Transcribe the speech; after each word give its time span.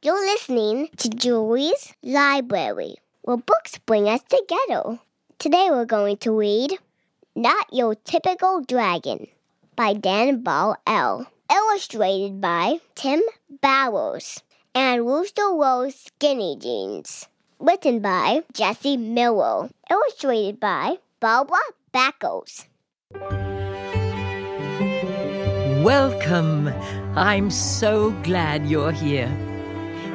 You're 0.00 0.14
listening 0.14 0.90
to 0.98 1.08
Julie's 1.08 1.92
Library, 2.04 2.94
where 3.22 3.36
books 3.36 3.78
bring 3.78 4.08
us 4.08 4.20
together. 4.22 5.00
Today 5.40 5.70
we're 5.70 5.86
going 5.86 6.18
to 6.18 6.30
read 6.30 6.78
Not 7.34 7.66
Your 7.72 7.96
Typical 7.96 8.60
Dragon 8.60 9.26
by 9.74 9.94
Dan 9.94 10.44
Bar-El, 10.44 11.26
illustrated 11.50 12.40
by 12.40 12.78
Tim 12.94 13.20
Bowers, 13.60 14.40
and 14.72 15.04
Rooster 15.04 15.52
Wore 15.52 15.90
Skinny 15.90 16.56
Jeans, 16.60 17.26
written 17.58 17.98
by 17.98 18.44
Jessie 18.52 18.96
Miller, 18.96 19.68
illustrated 19.90 20.60
by 20.60 20.98
Barbara 21.18 21.58
Bakos. 21.92 22.66
Welcome. 25.82 26.68
I'm 27.16 27.50
so 27.50 28.12
glad 28.22 28.64
you're 28.66 28.92
here. 28.92 29.47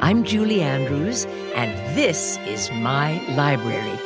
I'm 0.00 0.24
Julie 0.24 0.60
Andrews, 0.62 1.24
and 1.54 1.72
this 1.96 2.38
is 2.46 2.70
my 2.72 3.20
library. 3.34 3.98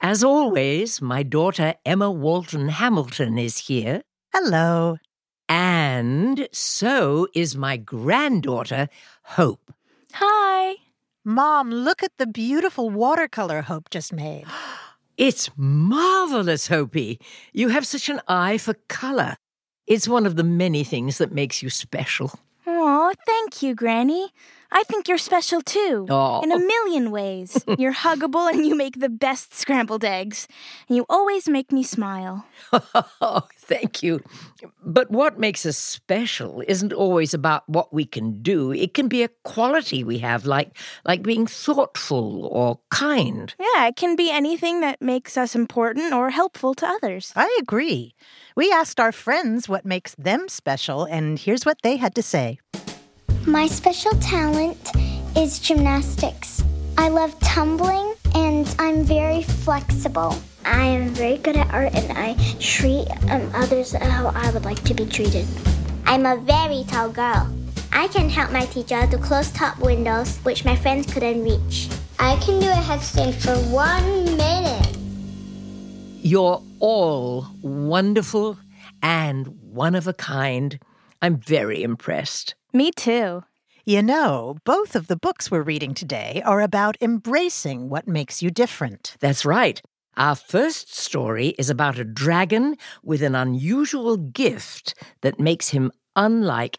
As 0.00 0.24
always, 0.24 1.02
my 1.02 1.22
daughter 1.22 1.74
Emma 1.84 2.10
Walton 2.10 2.68
Hamilton 2.68 3.36
is 3.38 3.58
here, 3.58 4.02
Hello. 4.32 4.96
and 5.48 6.48
so 6.52 7.28
is 7.34 7.56
my 7.56 7.76
granddaughter 7.76 8.88
Hope. 9.24 9.72
Hi. 10.14 10.76
Mom, 11.24 11.70
look 11.70 12.02
at 12.02 12.12
the 12.18 12.26
beautiful 12.26 12.88
watercolor 12.88 13.62
Hope 13.62 13.90
just 13.90 14.12
made. 14.12 14.44
It's 15.18 15.50
marvelous, 15.56 16.68
Hopi. 16.68 17.18
You 17.52 17.70
have 17.70 17.84
such 17.84 18.08
an 18.08 18.20
eye 18.28 18.56
for 18.56 18.74
color. 18.88 19.34
It's 19.88 20.06
one 20.06 20.26
of 20.26 20.36
the 20.36 20.44
many 20.44 20.84
things 20.84 21.16
that 21.16 21.32
makes 21.32 21.62
you 21.62 21.70
special. 21.70 22.38
Aw, 22.66 23.12
thank 23.26 23.62
you, 23.62 23.74
Granny. 23.74 24.32
I 24.70 24.82
think 24.84 25.08
you're 25.08 25.18
special 25.18 25.60
too. 25.62 26.06
Aw. 26.10 26.40
In 26.42 26.52
a 26.52 26.58
million 26.58 27.10
ways. 27.10 27.64
you're 27.78 27.94
huggable 27.94 28.50
and 28.50 28.66
you 28.66 28.76
make 28.76 29.00
the 29.00 29.08
best 29.08 29.54
scrambled 29.54 30.04
eggs. 30.04 30.46
And 30.88 30.96
you 30.96 31.06
always 31.08 31.48
make 31.48 31.72
me 31.72 31.82
smile. 31.82 32.46
Oh, 33.20 33.46
thank 33.56 34.02
you. 34.02 34.20
But 34.82 35.10
what 35.10 35.38
makes 35.38 35.64
us 35.64 35.78
special 35.78 36.62
isn't 36.68 36.92
always 36.92 37.32
about 37.32 37.68
what 37.68 37.92
we 37.92 38.04
can 38.04 38.42
do. 38.42 38.72
It 38.72 38.94
can 38.94 39.08
be 39.08 39.22
a 39.22 39.28
quality 39.44 40.04
we 40.04 40.18
have, 40.18 40.44
like 40.44 40.76
like 41.04 41.22
being 41.22 41.46
thoughtful 41.46 42.46
or 42.46 42.80
kind. 42.90 43.54
Yeah, 43.58 43.86
it 43.86 43.96
can 43.96 44.16
be 44.16 44.30
anything 44.30 44.80
that 44.80 45.00
makes 45.00 45.36
us 45.36 45.54
important 45.54 46.12
or 46.12 46.30
helpful 46.30 46.74
to 46.74 46.86
others. 46.86 47.32
I 47.36 47.56
agree. 47.60 48.14
We 48.56 48.72
asked 48.72 49.00
our 49.00 49.12
friends 49.12 49.68
what 49.68 49.84
makes 49.84 50.14
them 50.16 50.48
special, 50.48 51.04
and 51.04 51.38
here's 51.38 51.64
what 51.64 51.82
they 51.82 51.96
had 51.96 52.14
to 52.16 52.22
say. 52.22 52.58
My 53.48 53.66
special 53.66 54.12
talent 54.20 54.76
is 55.34 55.58
gymnastics. 55.58 56.62
I 56.98 57.08
love 57.08 57.34
tumbling 57.40 58.14
and 58.34 58.68
I'm 58.78 59.02
very 59.02 59.42
flexible. 59.42 60.36
I 60.66 60.84
am 60.84 61.14
very 61.14 61.38
good 61.38 61.56
at 61.56 61.72
art 61.72 61.94
and 61.94 62.12
I 62.12 62.34
treat 62.60 63.08
um, 63.30 63.50
others 63.54 63.92
how 63.94 64.32
I 64.34 64.50
would 64.50 64.66
like 64.66 64.84
to 64.84 64.92
be 64.92 65.06
treated. 65.06 65.46
I'm 66.04 66.26
a 66.26 66.36
very 66.36 66.84
tall 66.88 67.08
girl. 67.08 67.50
I 67.90 68.08
can 68.08 68.28
help 68.28 68.52
my 68.52 68.66
teacher 68.66 69.06
to 69.06 69.16
close 69.16 69.50
top 69.50 69.78
windows 69.78 70.36
which 70.44 70.66
my 70.66 70.76
friends 70.76 71.10
couldn't 71.10 71.42
reach. 71.42 71.88
I 72.18 72.36
can 72.44 72.60
do 72.60 72.68
a 72.68 72.74
headstand 72.74 73.32
for 73.32 73.56
one 73.72 74.36
minute. 74.36 74.94
You're 76.20 76.62
all 76.80 77.46
wonderful 77.62 78.58
and 79.02 79.46
one 79.72 79.94
of 79.94 80.06
a 80.06 80.12
kind. 80.12 80.78
I'm 81.22 81.38
very 81.38 81.82
impressed. 81.82 82.54
Me 82.72 82.90
too. 82.90 83.44
You 83.86 84.02
know, 84.02 84.58
both 84.64 84.94
of 84.94 85.06
the 85.06 85.16
books 85.16 85.50
we're 85.50 85.62
reading 85.62 85.94
today 85.94 86.42
are 86.44 86.60
about 86.60 86.98
embracing 87.00 87.88
what 87.88 88.06
makes 88.06 88.42
you 88.42 88.50
different. 88.50 89.16
That's 89.20 89.46
right. 89.46 89.80
Our 90.18 90.34
first 90.34 90.94
story 90.94 91.54
is 91.58 91.70
about 91.70 91.98
a 91.98 92.04
dragon 92.04 92.76
with 93.02 93.22
an 93.22 93.34
unusual 93.34 94.18
gift 94.18 94.94
that 95.22 95.40
makes 95.40 95.70
him 95.70 95.92
unlike 96.14 96.78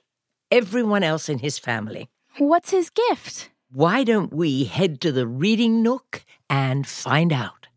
everyone 0.51 1.01
else 1.01 1.27
in 1.27 1.39
his 1.39 1.57
family. 1.57 2.07
What's 2.37 2.69
his 2.69 2.91
gift? 2.91 3.49
Why 3.71 4.03
don't 4.03 4.31
we 4.31 4.65
head 4.65 5.01
to 5.01 5.11
the 5.11 5.25
reading 5.25 5.81
nook 5.81 6.23
and 6.49 6.85
find 6.85 7.33
out? 7.33 7.67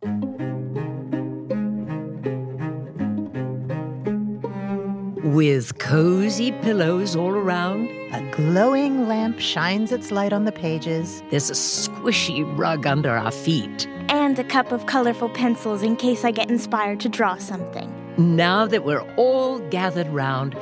With 5.24 5.78
cozy 5.78 6.52
pillows 6.52 7.16
all 7.16 7.30
around, 7.30 7.88
A 8.12 8.20
glowing 8.30 9.08
lamp 9.08 9.40
shines 9.40 9.90
its 9.90 10.10
light 10.10 10.34
on 10.34 10.44
the 10.44 10.52
pages. 10.52 11.22
there's 11.30 11.48
a 11.48 11.54
squishy 11.54 12.44
rug 12.58 12.86
under 12.86 13.08
our 13.08 13.30
feet. 13.30 13.88
And 14.10 14.38
a 14.38 14.44
cup 14.44 14.70
of 14.70 14.84
colorful 14.84 15.30
pencils 15.30 15.82
in 15.82 15.96
case 15.96 16.22
I 16.22 16.30
get 16.30 16.50
inspired 16.50 17.00
to 17.00 17.08
draw 17.08 17.38
something. 17.38 17.90
Now 18.18 18.66
that 18.66 18.84
we're 18.84 19.00
all 19.16 19.60
gathered 19.70 20.08
round, 20.08 20.54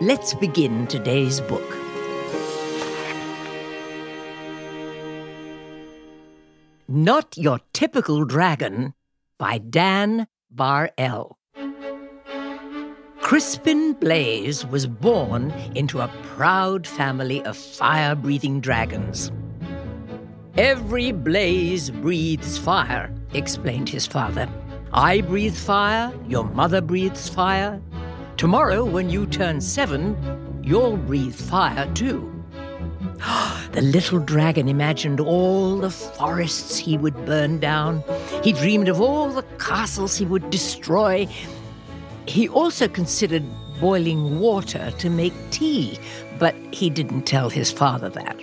let's 0.00 0.32
begin 0.32 0.86
today's 0.86 1.42
book. 1.42 1.76
Not 6.88 7.36
Your 7.36 7.60
Typical 7.74 8.24
Dragon 8.24 8.94
by 9.38 9.58
Dan 9.58 10.28
Bar-El. 10.50 11.36
Crispin 13.26 13.94
Blaze 13.94 14.64
was 14.64 14.86
born 14.86 15.50
into 15.74 15.98
a 15.98 16.06
proud 16.36 16.86
family 16.86 17.42
of 17.44 17.56
fire 17.56 18.14
breathing 18.14 18.60
dragons. 18.60 19.32
Every 20.56 21.10
blaze 21.10 21.90
breathes 21.90 22.56
fire, 22.56 23.12
explained 23.34 23.88
his 23.88 24.06
father. 24.06 24.48
I 24.92 25.22
breathe 25.22 25.56
fire, 25.56 26.14
your 26.28 26.44
mother 26.44 26.80
breathes 26.80 27.28
fire. 27.28 27.82
Tomorrow, 28.36 28.84
when 28.84 29.10
you 29.10 29.26
turn 29.26 29.60
seven, 29.60 30.16
you'll 30.62 30.96
breathe 30.96 31.34
fire 31.34 31.92
too. 31.94 32.32
The 33.72 33.82
little 33.82 34.20
dragon 34.20 34.68
imagined 34.68 35.20
all 35.20 35.76
the 35.76 35.90
forests 35.90 36.78
he 36.78 36.96
would 36.96 37.26
burn 37.26 37.58
down. 37.58 38.02
He 38.42 38.52
dreamed 38.52 38.88
of 38.88 39.02
all 39.02 39.28
the 39.28 39.42
castles 39.58 40.16
he 40.16 40.24
would 40.24 40.48
destroy. 40.48 41.28
He 42.26 42.48
also 42.48 42.88
considered 42.88 43.44
boiling 43.80 44.40
water 44.40 44.90
to 44.98 45.10
make 45.10 45.34
tea, 45.50 45.98
but 46.38 46.54
he 46.72 46.90
didn't 46.90 47.22
tell 47.22 47.50
his 47.50 47.70
father 47.70 48.08
that. 48.10 48.36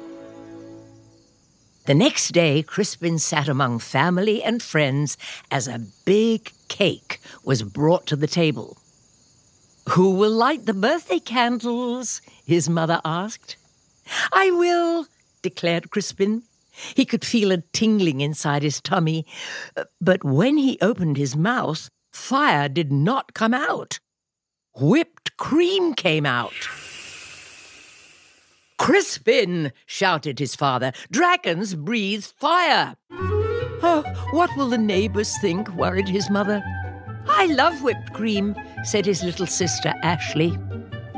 The 1.86 1.94
next 1.94 2.32
day, 2.32 2.64
Crispin 2.64 3.20
sat 3.20 3.50
among 3.50 3.80
family 3.80 4.42
and 4.42 4.64
friends 4.64 5.18
as 5.52 5.68
a 5.68 5.82
big 6.06 6.54
cake 6.70 7.20
was 7.44 7.62
brought 7.62 8.08
to 8.08 8.16
the 8.16 8.28
table. 8.28 8.78
Who 9.90 10.12
will 10.12 10.32
light 10.32 10.66
the 10.66 10.74
birthday 10.74 11.20
candles? 11.20 12.22
his 12.46 12.70
mother 12.70 13.02
asked. 13.04 13.58
I 14.32 14.50
will, 14.52 15.08
declared 15.42 15.92
Crispin. 15.92 16.44
He 16.96 17.06
could 17.06 17.26
feel 17.26 17.52
a 17.52 17.58
tingling 17.74 18.22
inside 18.22 18.64
his 18.64 18.80
tummy, 18.80 19.26
but 20.00 20.24
when 20.24 20.58
he 20.58 20.78
opened 20.82 21.18
his 21.18 21.36
mouth, 21.36 21.90
fire 22.14 22.70
did 22.70 22.92
not 22.92 23.34
come 23.34 23.54
out. 23.54 24.00
Whipped 24.80 25.36
cream 25.38 25.94
came 25.94 26.26
out. 26.26 26.54
Crispin, 28.78 29.72
shouted 29.86 30.40
his 30.40 30.56
father, 30.56 30.92
dragons 31.12 31.76
breathe 31.76 32.24
fire. 32.24 32.96
Oh, 33.12 34.04
what 34.32 34.50
will 34.56 34.70
the 34.70 34.78
neighbors 34.78 35.38
think? 35.40 35.68
worried 35.76 36.08
his 36.08 36.30
mother. 36.30 36.64
I 37.28 37.46
love 37.48 37.82
whipped 37.82 38.14
cream, 38.14 38.56
said 38.84 39.06
his 39.06 39.24
little 39.24 39.48
sister 39.48 39.94
Ashley. 40.04 40.58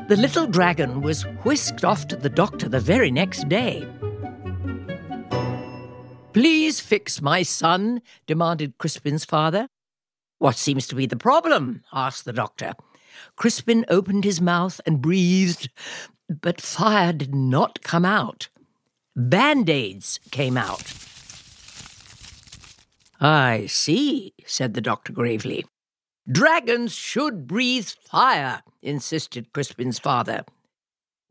The 0.08 0.18
little 0.18 0.46
dragon 0.46 1.02
was 1.02 1.24
whisked 1.44 1.84
off 1.84 2.08
to 2.10 2.16
the 2.16 2.30
doctor 2.30 2.70
the 2.70 2.80
very 2.80 3.10
next 3.10 3.50
day. 3.50 3.88
Please 6.34 6.80
fix 6.80 7.22
my 7.22 7.42
son, 7.42 8.02
demanded 8.28 8.78
Crispin's 8.78 9.26
father. 9.26 9.70
What 10.46 10.58
seems 10.58 10.86
to 10.90 10.96
be 10.96 11.08
the 11.08 11.18
problem? 11.18 11.82
asked 11.92 12.24
the 12.24 12.32
doctor. 12.32 12.74
Crispin 13.36 13.84
opened 13.90 14.24
his 14.24 14.40
mouth 14.40 14.80
and 14.86 15.02
breathed, 15.02 15.72
but 16.30 16.62
fire 16.62 17.14
did 17.14 17.34
not 17.34 17.82
come 17.82 18.06
out. 18.06 18.50
Band 19.16 19.72
aids 19.72 20.20
came 20.30 20.56
out. 20.56 20.94
I 23.20 23.66
see, 23.66 24.36
said 24.46 24.76
the 24.76 24.82
doctor 24.82 25.12
gravely. 25.12 25.66
Dragons 26.32 26.94
should 26.94 27.48
breathe 27.48 27.88
fire, 27.88 28.62
insisted 28.84 29.52
Crispin's 29.52 29.98
father. 29.98 30.46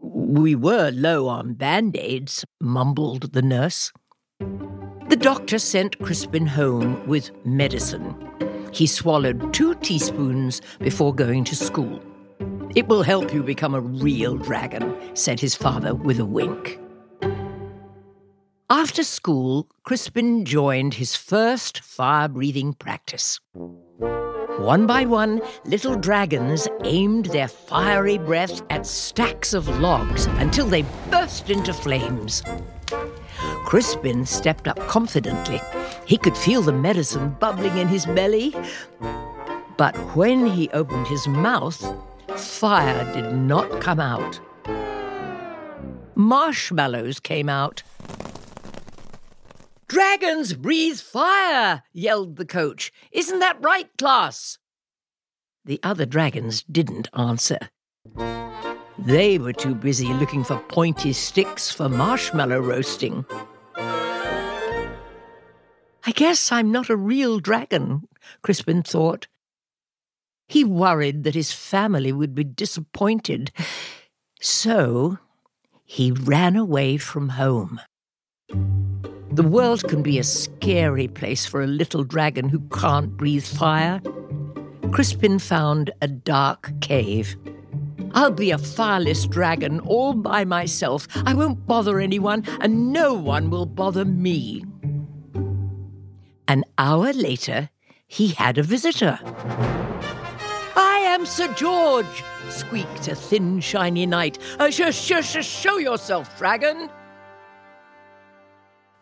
We 0.00 0.56
were 0.56 0.90
low 0.90 1.28
on 1.28 1.54
band 1.54 1.96
aids, 1.96 2.44
mumbled 2.60 3.32
the 3.32 3.42
nurse. 3.42 3.92
The 4.40 5.16
doctor 5.20 5.60
sent 5.60 6.00
Crispin 6.00 6.48
home 6.48 7.06
with 7.06 7.30
medicine. 7.46 8.16
He 8.74 8.88
swallowed 8.88 9.54
two 9.54 9.76
teaspoons 9.76 10.60
before 10.80 11.14
going 11.14 11.44
to 11.44 11.54
school. 11.54 12.02
It 12.74 12.88
will 12.88 13.04
help 13.04 13.32
you 13.32 13.44
become 13.44 13.72
a 13.72 13.80
real 13.80 14.36
dragon, 14.36 14.96
said 15.14 15.38
his 15.38 15.54
father 15.54 15.94
with 15.94 16.18
a 16.18 16.24
wink. 16.24 16.80
After 18.68 19.04
school, 19.04 19.68
Crispin 19.84 20.44
joined 20.44 20.94
his 20.94 21.14
first 21.14 21.84
fire 21.84 22.26
breathing 22.26 22.72
practice. 22.72 23.38
One 24.58 24.88
by 24.88 25.04
one, 25.04 25.40
little 25.64 25.94
dragons 25.94 26.66
aimed 26.82 27.26
their 27.26 27.48
fiery 27.48 28.18
breath 28.18 28.60
at 28.70 28.86
stacks 28.86 29.54
of 29.54 29.68
logs 29.78 30.26
until 30.38 30.66
they 30.66 30.84
burst 31.12 31.48
into 31.48 31.72
flames. 31.72 32.42
Crispin 33.64 34.26
stepped 34.26 34.68
up 34.68 34.78
confidently. 34.88 35.60
He 36.06 36.18
could 36.18 36.36
feel 36.36 36.62
the 36.62 36.72
medicine 36.72 37.36
bubbling 37.40 37.78
in 37.78 37.88
his 37.88 38.06
belly. 38.06 38.54
But 39.76 39.96
when 40.14 40.46
he 40.46 40.68
opened 40.70 41.06
his 41.08 41.26
mouth, 41.26 41.84
fire 42.36 43.12
did 43.12 43.32
not 43.32 43.80
come 43.80 44.00
out. 44.00 44.40
Marshmallows 46.14 47.18
came 47.20 47.48
out. 47.48 47.82
Dragons 49.88 50.54
breathe 50.54 50.98
fire, 50.98 51.82
yelled 51.92 52.36
the 52.36 52.44
coach. 52.44 52.92
Isn't 53.12 53.40
that 53.40 53.60
right, 53.60 53.88
class? 53.98 54.58
The 55.64 55.80
other 55.82 56.06
dragons 56.06 56.62
didn't 56.62 57.08
answer. 57.14 57.58
They 58.98 59.38
were 59.38 59.52
too 59.52 59.74
busy 59.74 60.12
looking 60.14 60.44
for 60.44 60.58
pointy 60.68 61.12
sticks 61.12 61.70
for 61.70 61.88
marshmallow 61.88 62.60
roasting. 62.60 63.24
I 66.06 66.10
guess 66.12 66.52
I'm 66.52 66.70
not 66.70 66.90
a 66.90 66.96
real 66.96 67.38
dragon, 67.38 68.08
Crispin 68.42 68.82
thought. 68.82 69.26
He 70.46 70.62
worried 70.62 71.24
that 71.24 71.34
his 71.34 71.52
family 71.52 72.12
would 72.12 72.34
be 72.34 72.44
disappointed. 72.44 73.50
So 74.40 75.18
he 75.84 76.12
ran 76.12 76.56
away 76.56 76.98
from 76.98 77.30
home. 77.30 77.80
The 79.30 79.42
world 79.42 79.84
can 79.88 80.02
be 80.02 80.18
a 80.18 80.24
scary 80.24 81.08
place 81.08 81.46
for 81.46 81.62
a 81.62 81.66
little 81.66 82.04
dragon 82.04 82.50
who 82.50 82.60
can't 82.68 83.16
breathe 83.16 83.44
fire. 83.46 84.00
Crispin 84.92 85.38
found 85.38 85.90
a 86.02 86.06
dark 86.06 86.70
cave. 86.82 87.34
I'll 88.12 88.30
be 88.30 88.50
a 88.50 88.58
fireless 88.58 89.26
dragon 89.26 89.80
all 89.80 90.12
by 90.12 90.44
myself. 90.44 91.08
I 91.26 91.34
won't 91.34 91.66
bother 91.66 91.98
anyone, 91.98 92.44
and 92.60 92.92
no 92.92 93.14
one 93.14 93.50
will 93.50 93.66
bother 93.66 94.04
me. 94.04 94.64
An 96.46 96.64
hour 96.78 97.12
later, 97.12 97.70
he 98.06 98.28
had 98.28 98.58
a 98.58 98.62
visitor. 98.62 99.18
I 100.76 101.02
am 101.06 101.24
Sir 101.24 101.52
George, 101.54 102.24
squeaked 102.50 103.08
a 103.08 103.14
thin, 103.14 103.60
shiny 103.60 104.06
knight. 104.06 104.38
Uh, 104.58 104.70
sh- 104.70 104.92
sh- 104.92 105.24
sh- 105.24 105.46
show 105.46 105.78
yourself, 105.78 106.36
dragon. 106.38 106.90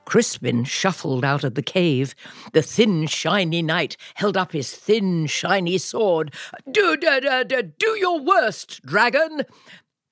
Crispin 0.05 0.65
shuffled 0.65 1.25
out 1.25 1.43
of 1.43 1.55
the 1.55 1.63
cave. 1.63 2.15
The 2.53 2.63
thin, 2.63 3.07
shiny 3.07 3.63
knight 3.63 3.97
held 4.15 4.37
up 4.37 4.53
his 4.53 4.75
thin, 4.75 5.27
shiny 5.27 5.79
sword. 5.79 6.35
Do, 6.71 6.97
do, 6.97 7.21
do, 7.21 7.45
do, 7.45 7.63
do 7.63 7.91
your 7.99 8.21
worst, 8.21 8.83
dragon! 8.85 9.43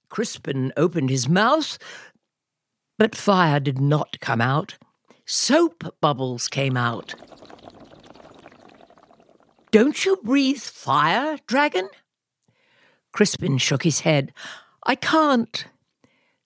Crispin 0.09 0.73
opened 0.77 1.11
his 1.11 1.29
mouth, 1.29 1.79
but 2.99 3.15
fire 3.15 3.61
did 3.61 3.79
not 3.79 4.19
come 4.21 4.41
out. 4.41 4.79
Soap 5.33 5.95
bubbles 6.01 6.49
came 6.49 6.77
out. 6.77 7.15
Don't 9.71 10.05
you 10.05 10.17
breathe 10.25 10.59
fire, 10.59 11.39
dragon? 11.47 11.89
Crispin 13.13 13.57
shook 13.59 13.85
his 13.85 14.01
head. 14.01 14.33
I 14.85 14.97
can't. 14.97 15.67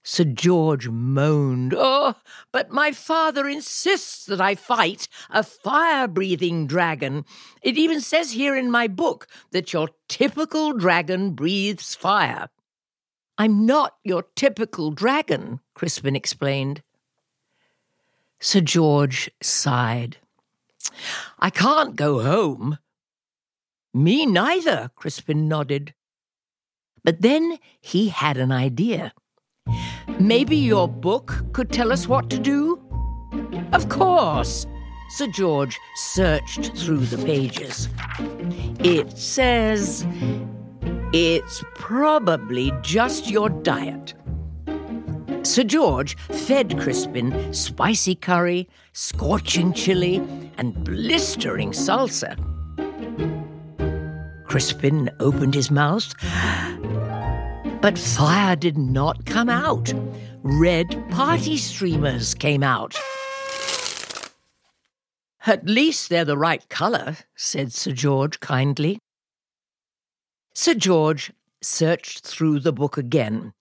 Sir 0.02 0.25
George 0.25 0.90
moaned. 0.90 1.72
Oh, 1.75 2.16
but 2.52 2.72
my 2.72 2.92
father 2.92 3.48
insists 3.48 4.26
that 4.26 4.42
I 4.42 4.54
fight 4.54 5.08
a 5.31 5.42
fire 5.42 6.06
breathing 6.06 6.66
dragon. 6.66 7.25
It 7.62 7.78
even 7.78 8.02
says 8.02 8.32
here 8.32 8.54
in 8.54 8.70
my 8.70 8.86
book 8.86 9.26
that 9.52 9.72
your 9.72 9.88
typical 10.10 10.75
dragon 10.75 11.31
breathes 11.31 11.94
fire. 11.94 12.50
I'm 13.38 13.64
not 13.64 13.94
your 14.04 14.26
typical 14.36 14.90
dragon, 14.90 15.60
Crispin 15.75 16.14
explained. 16.14 16.82
Sir 18.44 18.61
George 18.61 19.31
sighed. 19.41 20.19
I 21.38 21.49
can't 21.49 21.96
go 21.96 22.20
home. 22.20 22.76
Me 23.94 24.26
neither, 24.26 24.91
Crispin 24.96 25.49
nodded. 25.49 25.94
But 27.02 27.23
then 27.23 27.58
he 27.81 28.11
had 28.11 28.37
an 28.37 28.52
idea. 28.52 29.14
Maybe 30.20 30.58
your 30.58 30.87
book 30.87 31.46
could 31.55 31.73
tell 31.73 31.91
us 31.91 32.06
what 32.06 32.29
to 32.29 32.38
do? 32.38 32.79
Of 33.73 33.88
course. 33.88 34.67
Sir 35.17 35.29
George 35.29 35.81
searched 35.96 36.76
through 36.76 37.06
the 37.06 37.25
pages. 37.25 37.88
It 38.81 39.17
says 39.17 40.06
it's 41.14 41.64
probably 41.76 42.75
just 42.82 43.31
your 43.31 43.49
diet. 43.49 44.12
Sir 45.44 45.64
George 45.64 46.17
fed 46.17 46.79
Crispin 46.81 47.52
spicy 47.52 48.14
curry, 48.14 48.69
scorching 48.93 49.73
chili, 49.73 50.17
and 50.58 50.82
blistering 50.85 51.70
salsa. 51.73 52.37
Crispin 54.46 55.11
opened 55.20 55.55
his 55.55 55.70
mouth 55.70 56.12
but 57.85 57.99
fire 57.99 58.56
did 58.56 58.79
not 58.79 59.26
come 59.26 59.50
out. 59.50 59.93
Red 60.43 61.05
party 61.11 61.58
streamers 61.58 62.32
came 62.32 62.62
out. 62.62 62.96
At 65.46 65.67
least 65.67 66.08
they're 66.08 66.25
the 66.25 66.38
right 66.38 66.67
colour, 66.70 67.19
said 67.37 67.75
Sir 67.75 67.93
George 67.93 68.41
kindly. 68.41 68.99
Sir 70.55 70.73
George 70.73 71.31
searched 71.61 72.26
through 72.26 72.61
the 72.61 72.73
book 72.73 72.96
again. 72.96 73.52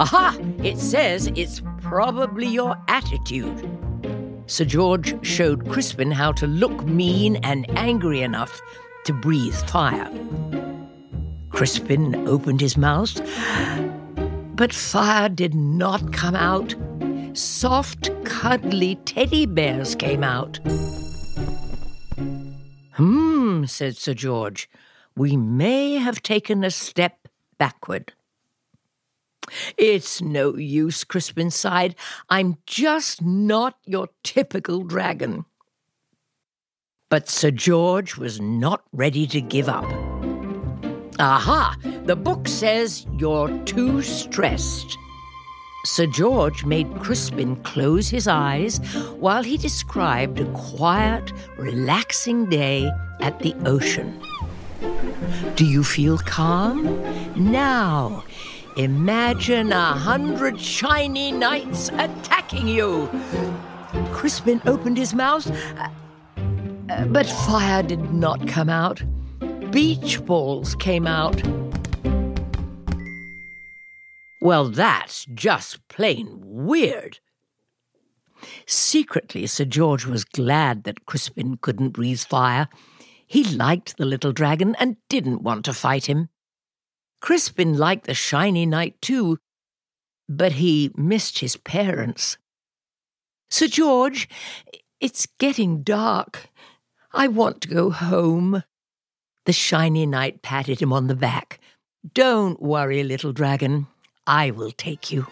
Aha! 0.00 0.34
It 0.64 0.78
says 0.78 1.30
it's 1.36 1.60
probably 1.82 2.46
your 2.46 2.74
attitude. 2.88 3.68
Sir 4.46 4.64
George 4.64 5.14
showed 5.24 5.68
Crispin 5.68 6.10
how 6.10 6.32
to 6.32 6.46
look 6.46 6.86
mean 6.86 7.36
and 7.36 7.68
angry 7.78 8.22
enough 8.22 8.62
to 9.04 9.12
breathe 9.12 9.54
fire. 9.68 10.10
Crispin 11.50 12.26
opened 12.26 12.62
his 12.62 12.78
mouth, 12.78 13.20
but 14.56 14.72
fire 14.72 15.28
did 15.28 15.54
not 15.54 16.14
come 16.14 16.34
out. 16.34 16.74
Soft, 17.34 18.08
cuddly 18.24 18.94
teddy 19.04 19.44
bears 19.44 19.94
came 19.94 20.24
out. 20.24 20.60
Hmm, 22.94 23.66
said 23.66 23.98
Sir 23.98 24.14
George, 24.14 24.70
we 25.14 25.36
may 25.36 25.96
have 25.96 26.22
taken 26.22 26.64
a 26.64 26.70
step 26.70 27.28
backward. 27.58 28.14
It's 29.76 30.20
no 30.20 30.56
use, 30.56 31.04
Crispin 31.04 31.50
sighed. 31.50 31.94
I'm 32.28 32.58
just 32.66 33.22
not 33.22 33.76
your 33.86 34.08
typical 34.22 34.82
dragon. 34.82 35.44
But 37.08 37.28
Sir 37.28 37.50
George 37.50 38.16
was 38.16 38.40
not 38.40 38.84
ready 38.92 39.26
to 39.28 39.40
give 39.40 39.68
up. 39.68 39.84
Aha! 41.18 41.76
The 42.04 42.16
book 42.16 42.48
says 42.48 43.06
you're 43.18 43.50
too 43.64 44.00
stressed. 44.02 44.96
Sir 45.84 46.06
George 46.06 46.64
made 46.64 47.00
Crispin 47.00 47.56
close 47.56 48.08
his 48.08 48.28
eyes 48.28 48.78
while 49.18 49.42
he 49.42 49.56
described 49.56 50.38
a 50.38 50.44
quiet, 50.52 51.32
relaxing 51.56 52.46
day 52.50 52.90
at 53.20 53.38
the 53.40 53.54
ocean. 53.66 54.20
Do 55.56 55.66
you 55.66 55.82
feel 55.82 56.18
calm? 56.18 56.84
Now, 57.34 58.24
imagine 58.82 59.72
a 59.72 59.92
hundred 59.92 60.60
shiny 60.60 61.32
knights 61.32 61.88
attacking 61.90 62.68
you. 62.68 63.08
Crispin 64.12 64.60
opened 64.66 64.96
his 64.96 65.14
mouth, 65.14 65.50
uh, 65.78 67.04
but 67.06 67.26
fire 67.26 67.82
did 67.82 68.12
not 68.12 68.46
come 68.46 68.68
out 68.68 69.02
beach 69.70 70.24
balls 70.24 70.74
came 70.74 71.06
out. 71.06 71.40
Well, 74.40 74.68
that's 74.68 75.26
just 75.34 75.86
plain 75.88 76.38
weird. 76.42 77.20
Secretly, 78.66 79.46
Sir 79.46 79.66
George 79.66 80.06
was 80.06 80.24
glad 80.24 80.84
that 80.84 81.04
Crispin 81.06 81.58
couldn't 81.58 81.90
breathe 81.90 82.20
fire. 82.20 82.68
He 83.26 83.44
liked 83.44 83.96
the 83.96 84.06
little 84.06 84.32
dragon 84.32 84.74
and 84.80 84.96
didn't 85.08 85.42
want 85.42 85.64
to 85.66 85.74
fight 85.74 86.06
him. 86.06 86.30
Crispin 87.20 87.76
liked 87.76 88.06
the 88.06 88.14
shiny 88.14 88.66
knight 88.66 89.00
too, 89.00 89.38
but 90.28 90.52
he 90.52 90.90
missed 90.96 91.40
his 91.40 91.56
parents. 91.56 92.38
Sir 93.50 93.66
George, 93.66 94.28
it's 95.00 95.26
getting 95.38 95.82
dark. 95.82 96.48
I 97.12 97.28
want 97.28 97.60
to 97.62 97.68
go 97.68 97.90
home. 97.90 98.62
The 99.46 99.52
shiny 99.52 100.06
knight 100.06 100.42
patted 100.42 100.80
him 100.80 100.92
on 100.92 101.08
the 101.08 101.14
back. 101.14 101.60
Don't 102.14 102.62
worry, 102.62 103.02
little 103.02 103.32
dragon. 103.32 103.86
I 104.26 104.50
will 104.50 104.70
take 104.70 105.10
you. 105.10 105.26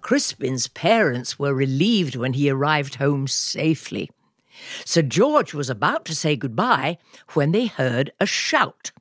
Crispin's 0.00 0.68
parents 0.68 1.36
were 1.36 1.52
relieved 1.52 2.14
when 2.14 2.34
he 2.34 2.48
arrived 2.48 2.94
home 2.94 3.26
safely. 3.26 4.08
Sir 4.84 5.02
George 5.02 5.54
was 5.54 5.70
about 5.70 6.04
to 6.06 6.14
say 6.14 6.36
goodbye 6.36 6.98
when 7.34 7.52
they 7.52 7.66
heard 7.66 8.12
a 8.20 8.26
shout. 8.26 8.92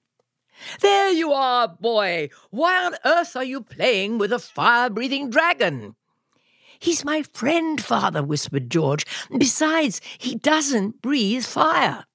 There 0.81 1.11
you 1.11 1.31
are, 1.33 1.67
boy! 1.67 2.29
Why 2.49 2.85
on 2.85 2.95
earth 3.03 3.35
are 3.35 3.43
you 3.43 3.61
playing 3.61 4.17
with 4.17 4.31
a 4.31 4.39
fire 4.39 4.89
breathing 4.89 5.29
dragon? 5.29 5.95
He's 6.79 7.05
my 7.05 7.23
friend, 7.23 7.81
father, 7.81 8.23
whispered 8.23 8.69
George. 8.69 9.05
Besides, 9.37 10.01
he 10.17 10.35
doesn't 10.35 11.01
breathe 11.01 11.45
fire. 11.45 12.05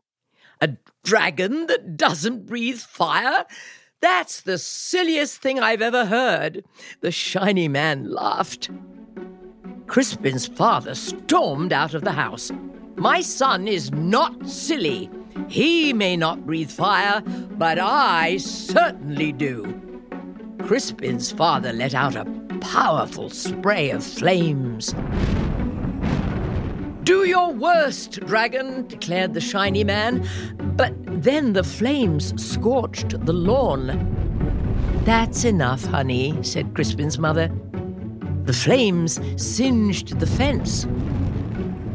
A 0.60 0.76
dragon 1.02 1.66
that 1.66 1.96
doesn't 1.96 2.46
breathe 2.46 2.78
fire? 2.78 3.46
That's 4.00 4.40
the 4.40 4.58
silliest 4.58 5.40
thing 5.40 5.60
I've 5.60 5.82
ever 5.82 6.06
heard. 6.06 6.64
The 7.00 7.10
shiny 7.10 7.68
man 7.68 8.10
laughed. 8.10 8.70
Crispin's 9.86 10.46
father 10.46 10.94
stormed 10.94 11.72
out 11.72 11.94
of 11.94 12.04
the 12.04 12.12
house. 12.12 12.50
My 12.96 13.20
son 13.20 13.66
is 13.68 13.90
not 13.92 14.46
silly. 14.46 15.10
He 15.48 15.92
may 15.92 16.16
not 16.16 16.46
breathe 16.46 16.70
fire, 16.70 17.22
but 17.22 17.78
I 17.78 18.36
certainly 18.36 19.32
do. 19.32 19.80
Crispin's 20.58 21.32
father 21.32 21.72
let 21.72 21.94
out 21.94 22.16
a 22.16 22.24
powerful 22.60 23.30
spray 23.30 23.90
of 23.90 24.04
flames. 24.04 24.94
Do 27.02 27.24
your 27.24 27.52
worst, 27.52 28.20
dragon, 28.20 28.86
declared 28.86 29.34
the 29.34 29.40
shiny 29.40 29.82
man. 29.82 30.28
But 30.76 30.94
then 31.22 31.54
the 31.54 31.64
flames 31.64 32.32
scorched 32.40 33.24
the 33.26 33.32
lawn. 33.32 34.16
That's 35.04 35.44
enough, 35.44 35.84
honey, 35.86 36.38
said 36.42 36.74
Crispin's 36.74 37.18
mother. 37.18 37.50
The 38.44 38.52
flames 38.52 39.18
singed 39.36 40.20
the 40.20 40.26
fence. 40.26 40.86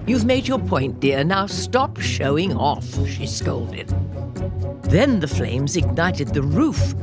You've 0.08 0.26
made 0.26 0.48
your 0.48 0.60
point, 0.60 1.00
dear. 1.00 1.24
Now 1.24 1.48
stop 1.48 2.00
showing 2.00 2.56
off, 2.56 2.86
she 3.08 3.26
scolded. 3.26 3.88
Then 4.84 5.20
the 5.20 5.28
flames 5.28 5.76
ignited 5.76 6.28
the 6.28 6.44
roof. 6.44 6.94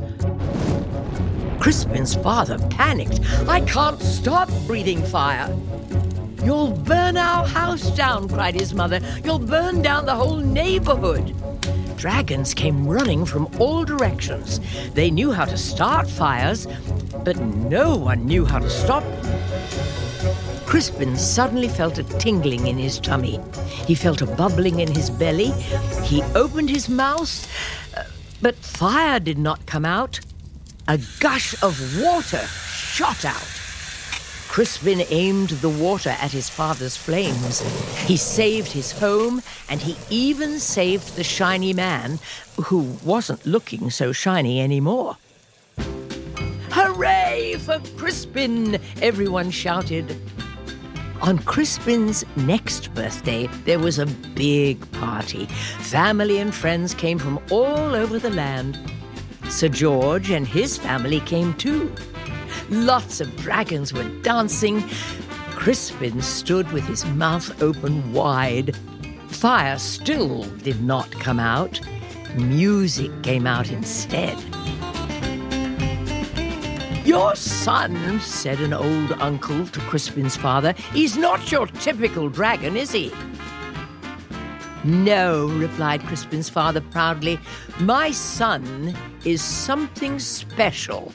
Crispin's 1.59 2.15
father 2.15 2.57
panicked. 2.69 3.19
I 3.47 3.59
can't 3.61 3.99
stop 4.01 4.49
breathing 4.65 5.03
fire. 5.03 5.53
You'll 6.45 6.71
burn 6.71 7.17
our 7.17 7.45
house 7.45 7.91
down, 7.91 8.29
cried 8.29 8.55
his 8.55 8.73
mother. 8.73 9.01
You'll 9.23 9.39
burn 9.39 9.81
down 9.81 10.05
the 10.05 10.15
whole 10.15 10.37
neighborhood. 10.37 11.35
Dragons 11.97 12.53
came 12.53 12.87
running 12.87 13.25
from 13.25 13.49
all 13.59 13.83
directions. 13.83 14.61
They 14.93 15.11
knew 15.11 15.33
how 15.33 15.45
to 15.45 15.57
start 15.57 16.09
fires, 16.09 16.67
but 17.25 17.37
no 17.39 17.97
one 17.97 18.25
knew 18.25 18.45
how 18.45 18.59
to 18.59 18.69
stop 18.69 19.03
them. 19.03 20.12
Crispin 20.73 21.15
suddenly 21.15 21.67
felt 21.67 21.99
a 21.99 22.03
tingling 22.17 22.65
in 22.65 22.79
his 22.79 22.97
tummy. 22.97 23.39
He 23.85 23.93
felt 23.93 24.23
a 24.23 24.25
bubbling 24.25 24.79
in 24.79 24.89
his 24.89 25.11
belly. 25.11 25.51
He 26.01 26.23
opened 26.33 26.71
his 26.71 26.89
mouth, 26.89 27.47
uh, 27.95 28.05
but 28.41 28.55
fire 28.55 29.19
did 29.19 29.37
not 29.37 29.67
come 29.67 29.85
out. 29.85 30.19
A 30.87 30.99
gush 31.19 31.53
of 31.61 31.79
water 32.01 32.43
shot 32.47 33.23
out. 33.23 33.47
Crispin 34.47 35.03
aimed 35.11 35.49
the 35.49 35.69
water 35.69 36.09
at 36.09 36.31
his 36.31 36.49
father's 36.49 36.97
flames. 36.97 37.61
He 38.07 38.17
saved 38.17 38.71
his 38.71 38.93
home, 38.93 39.43
and 39.69 39.79
he 39.79 39.95
even 40.09 40.57
saved 40.57 41.15
the 41.15 41.23
shiny 41.23 41.73
man, 41.73 42.17
who 42.55 42.97
wasn't 43.03 43.45
looking 43.45 43.91
so 43.91 44.11
shiny 44.11 44.59
anymore. 44.59 45.17
Hooray 46.71 47.57
for 47.59 47.79
Crispin! 47.95 48.79
Everyone 49.03 49.51
shouted. 49.51 50.19
On 51.23 51.39
Crispin's 51.39 52.25
next 52.35 52.93
birthday, 52.93 53.47
there 53.63 53.79
was 53.79 53.97
a 53.97 54.05
big 54.35 54.91
party. 54.91 55.45
Family 55.79 56.39
and 56.39 56.53
friends 56.53 56.93
came 56.93 57.17
from 57.17 57.39
all 57.49 57.95
over 57.95 58.19
the 58.19 58.29
land. 58.29 58.77
Sir 59.47 59.69
George 59.69 60.31
and 60.31 60.45
his 60.45 60.77
family 60.77 61.21
came 61.21 61.53
too. 61.53 61.95
Lots 62.69 63.21
of 63.21 63.33
dragons 63.37 63.93
were 63.93 64.09
dancing. 64.21 64.83
Crispin 65.51 66.21
stood 66.21 66.69
with 66.73 66.83
his 66.83 67.05
mouth 67.05 67.63
open 67.63 68.11
wide. 68.11 68.75
Fire 69.29 69.79
still 69.79 70.43
did 70.57 70.83
not 70.83 71.09
come 71.21 71.39
out. 71.39 71.79
Music 72.35 73.11
came 73.23 73.47
out 73.47 73.71
instead. 73.71 74.37
Your 77.13 77.35
son, 77.35 78.19
said 78.21 78.59
an 78.59 78.73
old 78.73 79.11
uncle 79.21 79.67
to 79.67 79.79
Crispin's 79.81 80.35
father, 80.35 80.73
is 80.95 81.15
not 81.15 81.51
your 81.51 81.67
typical 81.67 82.27
dragon, 82.27 82.75
is 82.75 82.91
he? 82.91 83.13
No, 84.83 85.45
replied 85.49 86.01
Crispin's 86.01 86.49
father 86.49 86.81
proudly. 86.81 87.39
My 87.79 88.09
son 88.09 88.95
is 89.25 89.43
something 89.43 90.17
special 90.17 91.13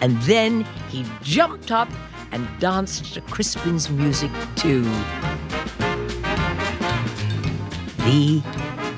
and 0.00 0.22
then 0.22 0.64
he 0.88 1.04
jumped 1.20 1.72
up 1.72 1.90
and 2.30 2.46
danced 2.60 3.12
to 3.14 3.22
Crispin's 3.22 3.90
music 3.90 4.30
too. 4.54 4.84
The 8.04 8.40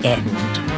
end. 0.04 0.73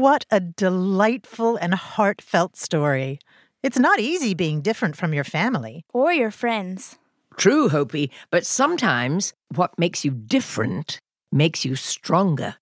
What 0.00 0.24
a 0.30 0.40
delightful 0.40 1.56
and 1.56 1.74
heartfelt 1.74 2.56
story. 2.56 3.18
It's 3.62 3.78
not 3.78 4.00
easy 4.00 4.32
being 4.32 4.62
different 4.62 4.96
from 4.96 5.12
your 5.12 5.24
family. 5.24 5.84
Or 5.92 6.10
your 6.10 6.30
friends. 6.30 6.96
True, 7.36 7.68
Hopi, 7.68 8.10
but 8.30 8.46
sometimes 8.46 9.34
what 9.54 9.78
makes 9.78 10.02
you 10.02 10.10
different 10.10 11.00
makes 11.30 11.66
you 11.66 11.76
stronger. 11.76 12.54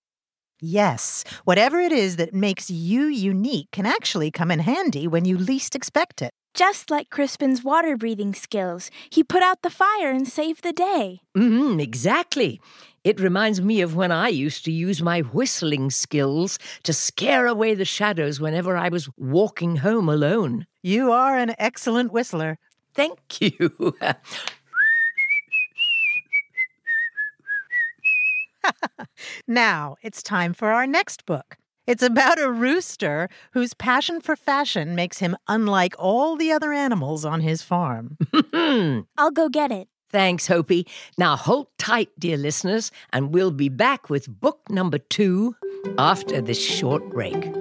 Yes, 0.59 1.23
whatever 1.45 1.79
it 1.79 1.93
is 1.93 2.17
that 2.17 2.33
makes 2.33 2.69
you 2.69 3.05
unique 3.05 3.71
can 3.71 3.85
actually 3.85 4.31
come 4.31 4.51
in 4.51 4.59
handy 4.59 5.07
when 5.07 5.23
you 5.23 5.37
least 5.37 5.77
expect 5.77 6.21
it. 6.21 6.31
Just 6.53 6.89
like 6.89 7.09
Crispin's 7.09 7.63
water 7.63 7.95
breathing 7.95 8.33
skills, 8.33 8.91
he 9.09 9.23
put 9.23 9.41
out 9.41 9.61
the 9.61 9.69
fire 9.69 10.11
and 10.11 10.27
saved 10.27 10.61
the 10.61 10.73
day. 10.73 11.21
Mm, 11.37 11.81
exactly. 11.81 12.59
It 13.03 13.19
reminds 13.19 13.61
me 13.61 13.81
of 13.81 13.95
when 13.95 14.11
I 14.11 14.27
used 14.27 14.65
to 14.65 14.71
use 14.71 15.01
my 15.01 15.21
whistling 15.21 15.89
skills 15.89 16.59
to 16.83 16.93
scare 16.93 17.47
away 17.47 17.73
the 17.75 17.85
shadows 17.85 18.39
whenever 18.39 18.75
I 18.75 18.89
was 18.89 19.09
walking 19.17 19.77
home 19.77 20.09
alone. 20.09 20.67
You 20.81 21.11
are 21.11 21.37
an 21.37 21.55
excellent 21.57 22.11
whistler. 22.11 22.57
Thank 22.93 23.39
you. 23.39 23.95
now 29.47 29.95
it's 30.01 30.21
time 30.21 30.53
for 30.53 30.71
our 30.71 30.85
next 30.85 31.25
book. 31.25 31.57
It's 31.87 32.03
about 32.03 32.39
a 32.39 32.51
rooster 32.51 33.29
whose 33.53 33.73
passion 33.73 34.21
for 34.21 34.35
fashion 34.35 34.93
makes 34.93 35.17
him 35.19 35.35
unlike 35.47 35.95
all 35.97 36.35
the 36.35 36.51
other 36.51 36.71
animals 36.71 37.25
on 37.25 37.41
his 37.41 37.63
farm. 37.63 38.15
I'll 39.17 39.31
go 39.31 39.49
get 39.49 39.71
it. 39.71 39.87
Thanks, 40.11 40.47
Hopi. 40.47 40.87
Now 41.17 41.35
hold 41.35 41.67
tight, 41.77 42.09
dear 42.17 42.37
listeners, 42.37 42.91
and 43.13 43.31
we'll 43.31 43.51
be 43.51 43.69
back 43.69 44.09
with 44.09 44.27
book 44.39 44.61
number 44.69 44.97
two 44.97 45.55
after 45.97 46.41
this 46.41 46.63
short 46.63 47.09
break. 47.09 47.51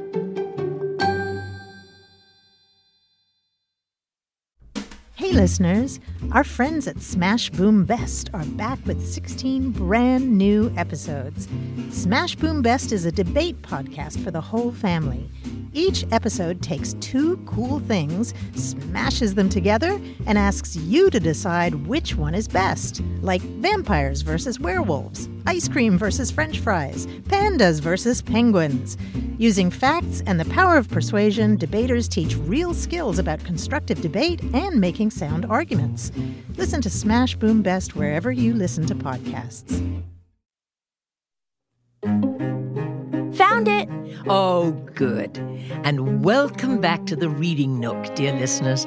Hey, 5.14 5.32
listeners, 5.32 6.00
our 6.32 6.44
friends 6.44 6.86
at 6.86 7.02
Smash 7.02 7.50
Boom 7.50 7.84
Best 7.84 8.30
are 8.32 8.44
back 8.44 8.78
with 8.86 9.04
16 9.06 9.72
brand 9.72 10.38
new 10.38 10.72
episodes. 10.76 11.48
Smash 11.90 12.36
Boom 12.36 12.62
Best 12.62 12.92
is 12.92 13.04
a 13.04 13.12
debate 13.12 13.60
podcast 13.60 14.22
for 14.24 14.30
the 14.30 14.40
whole 14.40 14.72
family. 14.72 15.28
Each 15.72 16.04
episode 16.10 16.62
takes 16.62 16.94
two 16.94 17.36
cool 17.46 17.80
things, 17.80 18.34
smashes 18.54 19.34
them 19.34 19.48
together, 19.48 20.00
and 20.26 20.38
asks 20.38 20.76
you 20.76 21.10
to 21.10 21.20
decide 21.20 21.86
which 21.86 22.16
one 22.16 22.34
is 22.34 22.48
best, 22.48 23.02
like 23.20 23.42
vampires 23.42 24.22
versus 24.22 24.58
werewolves, 24.58 25.28
ice 25.46 25.68
cream 25.68 25.98
versus 25.98 26.30
french 26.30 26.60
fries, 26.60 27.06
pandas 27.24 27.80
versus 27.80 28.22
penguins. 28.22 28.96
Using 29.38 29.70
facts 29.70 30.22
and 30.26 30.40
the 30.40 30.46
power 30.46 30.76
of 30.76 30.88
persuasion, 30.88 31.56
debaters 31.56 32.08
teach 32.08 32.36
real 32.36 32.74
skills 32.74 33.18
about 33.18 33.44
constructive 33.44 34.00
debate 34.00 34.42
and 34.54 34.80
making 34.80 35.10
sound 35.10 35.44
arguments. 35.46 36.10
Listen 36.56 36.80
to 36.82 36.90
Smash 36.90 37.36
Boom 37.36 37.62
Best 37.62 37.94
wherever 37.94 38.32
you 38.32 38.54
listen 38.54 38.84
to 38.86 38.94
podcasts. 38.94 40.02
Found 43.64 43.68
it. 43.68 43.88
Oh, 44.28 44.70
good. 44.94 45.36
And 45.84 46.22
welcome 46.24 46.80
back 46.80 47.06
to 47.06 47.16
the 47.16 47.28
Reading 47.28 47.80
Nook, 47.80 48.14
dear 48.14 48.32
listeners. 48.32 48.86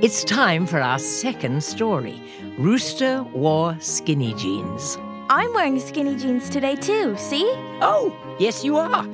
It's 0.00 0.22
time 0.22 0.66
for 0.66 0.80
our 0.80 0.98
second 0.98 1.64
story 1.64 2.20
Rooster 2.58 3.24
Wore 3.34 3.76
Skinny 3.80 4.34
Jeans. 4.34 4.96
I'm 5.28 5.52
wearing 5.54 5.80
skinny 5.80 6.14
jeans 6.14 6.48
today, 6.48 6.76
too. 6.76 7.16
See? 7.16 7.44
Oh, 7.82 8.16
yes, 8.38 8.64
you 8.64 8.76
are. 8.76 9.08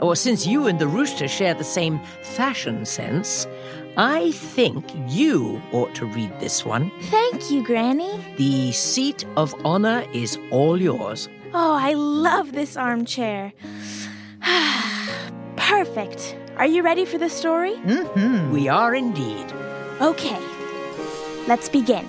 Or 0.00 0.16
since 0.16 0.44
you 0.44 0.66
and 0.66 0.80
the 0.80 0.88
rooster 0.88 1.28
share 1.28 1.54
the 1.54 1.62
same 1.62 2.00
fashion 2.22 2.84
sense, 2.84 3.46
I 3.96 4.32
think 4.32 4.84
you 5.06 5.62
ought 5.70 5.94
to 5.94 6.06
read 6.06 6.40
this 6.40 6.64
one. 6.64 6.90
Thank 7.02 7.48
you, 7.52 7.62
Granny. 7.62 8.18
The 8.38 8.72
seat 8.72 9.24
of 9.36 9.54
honor 9.64 10.04
is 10.12 10.36
all 10.50 10.80
yours. 10.80 11.28
Oh, 11.54 11.74
I 11.74 11.92
love 11.92 12.52
this 12.52 12.76
armchair. 12.76 13.52
Perfect. 15.56 16.36
Are 16.56 16.66
you 16.66 16.82
ready 16.82 17.04
for 17.04 17.18
the 17.18 17.30
story? 17.30 17.74
Mm-hmm. 17.74 18.52
We 18.52 18.68
are 18.68 18.94
indeed. 18.94 19.46
Okay. 20.00 20.40
Let's 21.46 21.68
begin. 21.68 22.08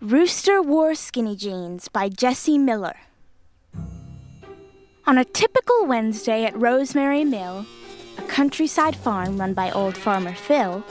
Rooster 0.00 0.62
Wore 0.62 0.94
Skinny 0.94 1.36
Jeans 1.36 1.88
by 1.88 2.08
Jessie 2.08 2.58
Miller. 2.58 2.96
On 5.06 5.18
a 5.18 5.24
typical 5.24 5.86
Wednesday 5.86 6.44
at 6.44 6.58
Rosemary 6.58 7.24
Mill, 7.24 7.66
a 8.16 8.22
countryside 8.22 8.96
farm 8.96 9.38
run 9.38 9.54
by 9.54 9.70
old 9.70 9.96
farmer 9.96 10.32
Phil, 10.32 10.84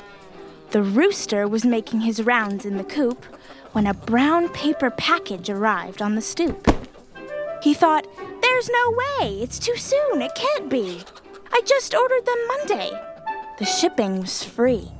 the 0.71 0.83
rooster 0.83 1.47
was 1.47 1.65
making 1.65 2.01
his 2.01 2.23
rounds 2.23 2.65
in 2.65 2.77
the 2.77 2.83
coop 2.83 3.25
when 3.71 3.87
a 3.87 3.93
brown 3.93 4.49
paper 4.49 4.89
package 4.89 5.49
arrived 5.49 6.01
on 6.01 6.15
the 6.15 6.21
stoop. 6.21 6.67
He 7.61 7.73
thought, 7.73 8.07
There's 8.41 8.69
no 8.69 8.91
way, 8.91 9.39
it's 9.41 9.59
too 9.59 9.75
soon, 9.75 10.21
it 10.21 10.35
can't 10.35 10.69
be. 10.69 11.01
I 11.51 11.61
just 11.65 11.95
ordered 11.95 12.25
them 12.25 12.47
Monday. 12.47 12.91
The 13.57 13.65
shipping 13.65 14.21
was 14.21 14.43
free. 14.43 14.91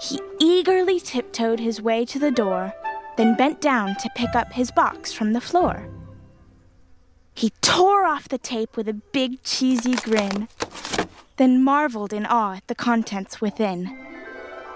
He 0.00 0.20
eagerly 0.40 0.98
tiptoed 0.98 1.60
his 1.60 1.80
way 1.80 2.04
to 2.06 2.18
the 2.18 2.30
door, 2.30 2.74
then 3.16 3.36
bent 3.36 3.60
down 3.60 3.96
to 3.96 4.10
pick 4.16 4.34
up 4.34 4.52
his 4.52 4.70
box 4.70 5.12
from 5.12 5.32
the 5.32 5.40
floor. 5.40 5.88
He 7.34 7.50
tore 7.60 8.04
off 8.04 8.28
the 8.28 8.38
tape 8.38 8.76
with 8.76 8.88
a 8.88 9.00
big 9.12 9.42
cheesy 9.42 9.94
grin, 9.94 10.48
then 11.36 11.62
marveled 11.62 12.12
in 12.12 12.26
awe 12.26 12.56
at 12.56 12.66
the 12.66 12.74
contents 12.74 13.40
within. 13.40 14.11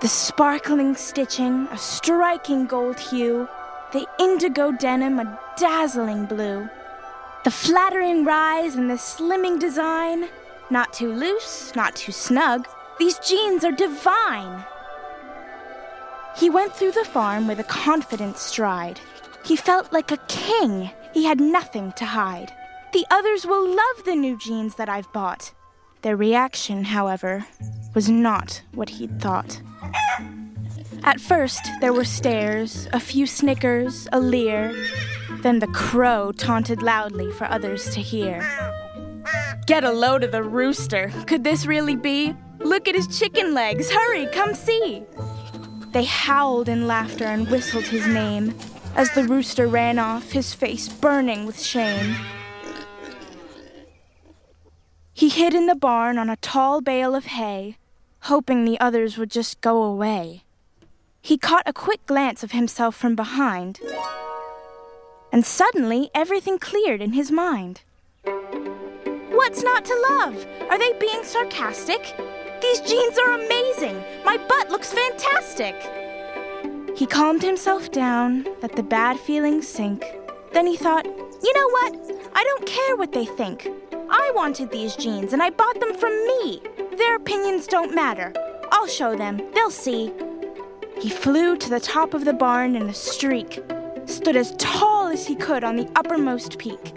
The 0.03 0.09
sparkling 0.09 0.95
stitching, 0.95 1.69
a 1.71 1.79
striking 1.79 2.67
gold 2.67 3.00
hue, 3.00 3.49
the 3.95 4.07
indigo 4.21 4.71
denim, 4.71 5.19
a 5.19 5.41
dazzling 5.57 6.26
blue. 6.26 6.69
The 7.45 7.50
flattering 7.50 8.25
rise 8.25 8.75
and 8.75 8.91
the 8.91 8.99
slimming 8.99 9.59
design, 9.59 10.29
not 10.69 10.93
too 10.93 11.11
loose, 11.11 11.75
not 11.75 11.97
too 11.97 12.12
snug, 12.12 12.69
these 12.99 13.19
jeans 13.21 13.65
are 13.65 13.73
divine. 13.73 14.67
He 16.37 16.50
went 16.50 16.75
through 16.75 16.93
the 16.93 17.05
farm 17.05 17.47
with 17.47 17.59
a 17.59 17.65
confident 17.65 18.37
stride. 18.37 19.00
He 19.47 19.57
felt 19.57 19.95
like 19.95 20.12
a 20.12 20.19
king. 20.29 20.91
He 21.15 21.25
had 21.25 21.41
nothing 21.41 21.93
to 21.93 22.05
hide. 22.05 22.53
The 22.93 23.07
others 23.11 23.47
will 23.47 23.67
love 23.67 24.05
the 24.05 24.15
new 24.15 24.37
jeans 24.38 24.75
that 24.75 24.91
I've 24.91 25.11
bought. 25.15 25.53
Their 26.07 26.17
reaction, 26.17 26.85
however, 26.85 27.47
was 27.93 28.09
not 28.09 28.63
what 28.73 28.91
he'd 28.91 29.21
thought. 29.21 29.61
At 31.03 31.21
first, 31.21 31.69
there 31.81 31.93
were 31.93 32.05
stares, 32.05 32.87
a 32.93 33.01
few 33.01 33.27
snickers, 33.27 34.07
a 34.13 34.21
leer. 34.21 34.73
Then 35.43 35.59
the 35.59 35.67
crow 35.67 36.31
taunted 36.31 36.81
loudly 36.81 37.33
for 37.33 37.47
others 37.47 37.93
to 37.93 38.01
hear. 38.01 38.39
Get 39.67 39.83
a 39.83 39.91
load 39.91 40.23
of 40.23 40.31
the 40.31 40.45
rooster. 40.45 41.11
Could 41.27 41.43
this 41.43 41.67
really 41.67 41.97
be? 41.97 42.37
Look 42.61 42.87
at 42.87 42.95
his 42.95 43.19
chicken 43.19 43.53
legs. 43.53 43.91
Hurry, 43.91 44.29
come 44.29 44.55
see. 44.55 45.03
They 45.91 46.05
howled 46.05 46.69
in 46.69 46.87
laughter 46.87 47.25
and 47.25 47.51
whistled 47.51 47.87
his 47.89 48.07
name 48.07 48.55
as 48.95 49.11
the 49.11 49.25
rooster 49.25 49.66
ran 49.66 49.99
off, 49.99 50.31
his 50.31 50.55
face 50.55 50.88
burning 50.88 51.47
with 51.47 51.61
shame. 51.61 52.14
He 55.16 55.31
hid 55.31 55.55
in 55.55 55.64
the 55.64 55.74
barn 55.74 56.18
on 56.18 56.29
a 56.29 56.37
tall 56.37 56.83
bale 56.83 57.14
of 57.14 57.24
hay, 57.24 57.79
hoping 58.24 58.66
the 58.66 58.79
others 58.79 59.16
would 59.16 59.31
just 59.31 59.62
go 59.62 59.83
away. 59.83 60.44
He 61.22 61.38
caught 61.38 61.62
a 61.64 61.72
quick 61.72 62.05
glance 62.05 62.42
of 62.42 62.52
himself 62.52 62.94
from 62.94 63.16
behind, 63.16 63.81
and 65.33 65.42
suddenly 65.42 66.11
everything 66.14 66.59
cleared 66.59 67.00
in 67.00 67.14
his 67.14 67.33
mind. 67.33 67.81
What's 69.31 69.62
not 69.62 69.87
to 69.87 70.07
love? 70.11 70.46
Are 70.68 70.79
they 70.79 70.92
being 70.98 71.24
sarcastic? 71.24 72.14
These 72.61 72.83
jeans 72.83 73.16
are 73.16 73.33
amazing! 73.33 73.96
My 74.22 74.37
butt 74.37 74.70
looks 74.70 74.92
fantastic! 74.92 75.76
He 76.94 77.07
calmed 77.07 77.42
himself 77.42 77.90
down, 77.90 78.46
let 78.61 78.76
the 78.76 78.83
bad 78.83 79.18
feelings 79.18 79.66
sink. 79.66 80.05
Then 80.52 80.66
he 80.66 80.76
thought, 80.76 81.07
you 81.07 81.52
know 81.55 81.68
what? 81.70 82.31
I 82.35 82.44
don't 82.44 82.66
care 82.66 82.96
what 82.96 83.12
they 83.12 83.24
think. 83.24 83.66
I 84.18 84.33
wanted 84.35 84.70
these 84.70 84.96
jeans 84.96 85.35
and 85.35 85.42
I 85.42 85.50
bought 85.50 85.79
them 85.79 85.94
from 85.94 86.12
me. 86.26 86.62
Their 86.96 87.16
opinions 87.16 87.66
don't 87.66 87.94
matter. 87.94 88.33
I'll 88.72 88.87
show 88.87 89.14
them. 89.14 89.42
They'll 89.55 89.70
see. 89.70 90.11
He 90.98 91.11
flew 91.11 91.59
to 91.59 91.68
the 91.68 91.81
top 91.81 92.14
of 92.14 92.24
the 92.24 92.33
barn 92.33 92.76
in 92.76 92.88
a 92.88 92.94
streak, 92.94 93.62
stood 94.07 94.35
as 94.35 94.55
tall 94.57 95.09
as 95.09 95.26
he 95.26 95.35
could 95.35 95.62
on 95.64 95.76
the 95.76 95.90
uppermost 95.94 96.59
peak. 96.59 96.96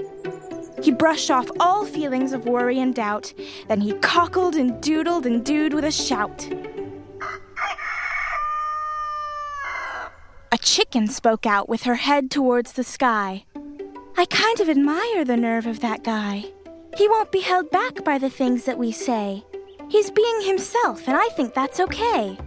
He 0.81 0.91
brushed 0.91 1.29
off 1.29 1.51
all 1.59 1.85
feelings 1.85 2.31
of 2.31 2.45
worry 2.45 2.79
and 2.79 2.95
doubt. 2.95 3.33
Then 3.67 3.81
he 3.81 3.93
cockled 3.95 4.55
and 4.55 4.81
doodled 4.81 5.25
and 5.25 5.43
dooed 5.43 5.73
with 5.73 5.83
a 5.83 5.91
shout. 5.91 6.47
A 10.53 10.57
chicken 10.57 11.07
spoke 11.07 11.45
out 11.45 11.67
with 11.67 11.83
her 11.83 11.95
head 11.95 12.31
towards 12.31 12.73
the 12.73 12.83
sky. 12.85 13.43
I 14.17 14.25
kind 14.25 14.61
of 14.61 14.69
admire 14.69 15.25
the 15.25 15.37
nerve 15.37 15.67
of 15.67 15.81
that 15.81 16.03
guy. 16.03 16.45
He 16.97 17.07
won't 17.07 17.31
be 17.31 17.41
held 17.41 17.71
back 17.71 18.03
by 18.03 18.17
the 18.17 18.29
things 18.29 18.65
that 18.65 18.77
we 18.77 18.91
say. 18.91 19.43
He's 19.89 20.11
being 20.11 20.41
himself, 20.41 21.07
and 21.07 21.15
I 21.17 21.29
think 21.29 21.53
that's 21.53 21.79
okay. 21.79 22.37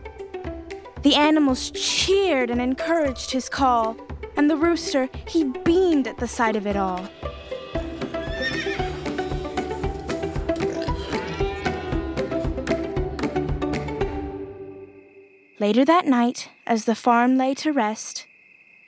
The 1.03 1.15
animals 1.15 1.71
cheered 1.73 2.51
and 2.51 2.61
encouraged 2.61 3.33
his 3.33 3.49
call, 3.49 3.97
and 4.37 4.49
the 4.49 4.57
rooster, 4.57 5.09
he 5.27 5.45
beamed 5.45 6.07
at 6.07 6.19
the 6.19 6.29
sight 6.29 6.57
of 6.57 6.67
it 6.67 6.77
all. 6.77 7.09
Later 15.59 15.85
that 15.85 16.07
night, 16.07 16.51
as 16.67 16.87
the 16.87 16.95
farm 16.95 17.37
lay 17.37 17.55
to 17.55 17.73
rest, 17.73 18.27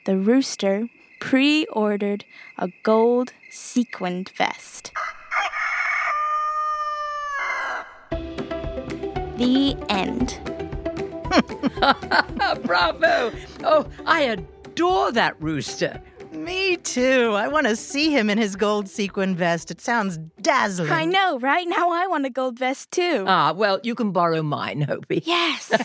the 0.05 0.17
rooster 0.17 0.89
pre 1.19 1.65
ordered 1.67 2.25
a 2.57 2.69
gold 2.83 3.31
sequined 3.49 4.29
vest. 4.29 4.91
The 9.37 9.75
end. 9.89 10.39
Bravo! 12.65 13.31
Oh, 13.63 13.85
I 14.05 14.21
adore 14.21 15.11
that 15.11 15.35
rooster. 15.41 16.01
Me 16.31 16.77
too. 16.77 17.31
I 17.33 17.47
want 17.47 17.65
to 17.67 17.75
see 17.75 18.11
him 18.11 18.29
in 18.29 18.37
his 18.37 18.55
gold 18.55 18.89
sequin 18.89 19.35
vest. 19.35 19.71
It 19.71 19.79
sounds 19.81 20.17
dazzling. 20.41 20.91
I 20.91 21.05
know, 21.05 21.39
right? 21.39 21.67
Now 21.67 21.89
I 21.91 22.07
want 22.07 22.25
a 22.25 22.29
gold 22.29 22.59
vest 22.59 22.91
too. 22.91 23.23
Ah, 23.27 23.53
well, 23.53 23.79
you 23.83 23.95
can 23.95 24.11
borrow 24.11 24.41
mine, 24.43 24.81
Hopi. 24.81 25.21
yes. 25.25 25.71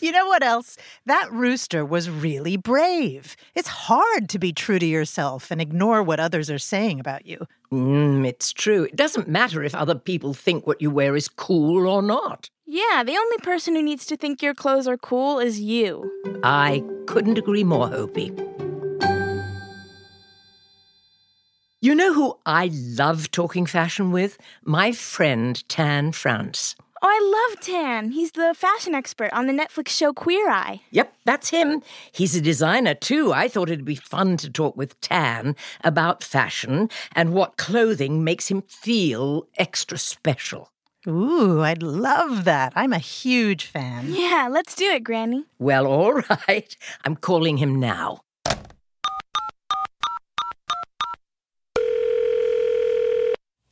You 0.00 0.12
know 0.12 0.26
what 0.26 0.42
else? 0.42 0.76
That 1.06 1.30
rooster 1.30 1.84
was 1.84 2.10
really 2.10 2.56
brave. 2.56 3.36
It's 3.54 3.68
hard 3.68 4.28
to 4.30 4.38
be 4.38 4.52
true 4.52 4.78
to 4.78 4.86
yourself 4.86 5.50
and 5.50 5.60
ignore 5.60 6.02
what 6.02 6.18
others 6.18 6.50
are 6.50 6.58
saying 6.58 6.98
about 7.00 7.26
you. 7.26 7.46
Mm, 7.72 8.26
it's 8.26 8.52
true. 8.52 8.84
It 8.84 8.96
doesn't 8.96 9.28
matter 9.28 9.62
if 9.62 9.74
other 9.74 9.94
people 9.94 10.34
think 10.34 10.66
what 10.66 10.82
you 10.82 10.90
wear 10.90 11.14
is 11.16 11.28
cool 11.28 11.86
or 11.86 12.02
not. 12.02 12.50
yeah, 12.66 13.02
the 13.04 13.16
only 13.16 13.38
person 13.38 13.74
who 13.74 13.82
needs 13.82 14.06
to 14.06 14.16
think 14.16 14.42
your 14.42 14.54
clothes 14.54 14.86
are 14.88 14.96
cool 14.96 15.38
is 15.40 15.60
you. 15.60 16.10
I 16.44 16.82
couldn't 17.06 17.38
agree 17.38 17.64
more, 17.64 17.88
Hopi. 17.88 18.32
You 21.82 21.94
know 21.94 22.12
who 22.12 22.36
I 22.44 22.70
love 22.72 23.30
talking 23.30 23.66
fashion 23.66 24.12
with? 24.12 24.36
My 24.64 24.92
friend 24.92 25.66
Tan 25.68 26.12
France. 26.12 26.76
Oh, 27.02 27.08
I 27.08 27.48
love 27.50 27.60
Tan. 27.60 28.10
He's 28.10 28.32
the 28.32 28.54
fashion 28.54 28.94
expert 28.94 29.32
on 29.32 29.46
the 29.46 29.54
Netflix 29.54 29.88
show 29.88 30.12
Queer 30.12 30.50
Eye. 30.50 30.82
Yep, 30.90 31.14
that's 31.24 31.48
him. 31.48 31.82
He's 32.12 32.36
a 32.36 32.42
designer 32.42 32.94
too. 32.94 33.32
I 33.32 33.48
thought 33.48 33.70
it'd 33.70 33.86
be 33.86 33.94
fun 33.94 34.36
to 34.38 34.50
talk 34.50 34.76
with 34.76 35.00
Tan 35.00 35.56
about 35.82 36.22
fashion 36.22 36.90
and 37.14 37.32
what 37.32 37.56
clothing 37.56 38.22
makes 38.22 38.48
him 38.48 38.62
feel 38.62 39.46
extra 39.56 39.96
special. 39.96 40.70
Ooh, 41.08 41.62
I'd 41.62 41.82
love 41.82 42.44
that. 42.44 42.74
I'm 42.76 42.92
a 42.92 42.98
huge 42.98 43.64
fan. 43.64 44.12
Yeah, 44.12 44.48
let's 44.50 44.74
do 44.74 44.84
it, 44.84 45.02
Granny. 45.02 45.46
Well, 45.58 45.86
all 45.86 46.20
right. 46.46 46.76
I'm 47.06 47.16
calling 47.16 47.56
him 47.56 47.80
now. 47.80 48.20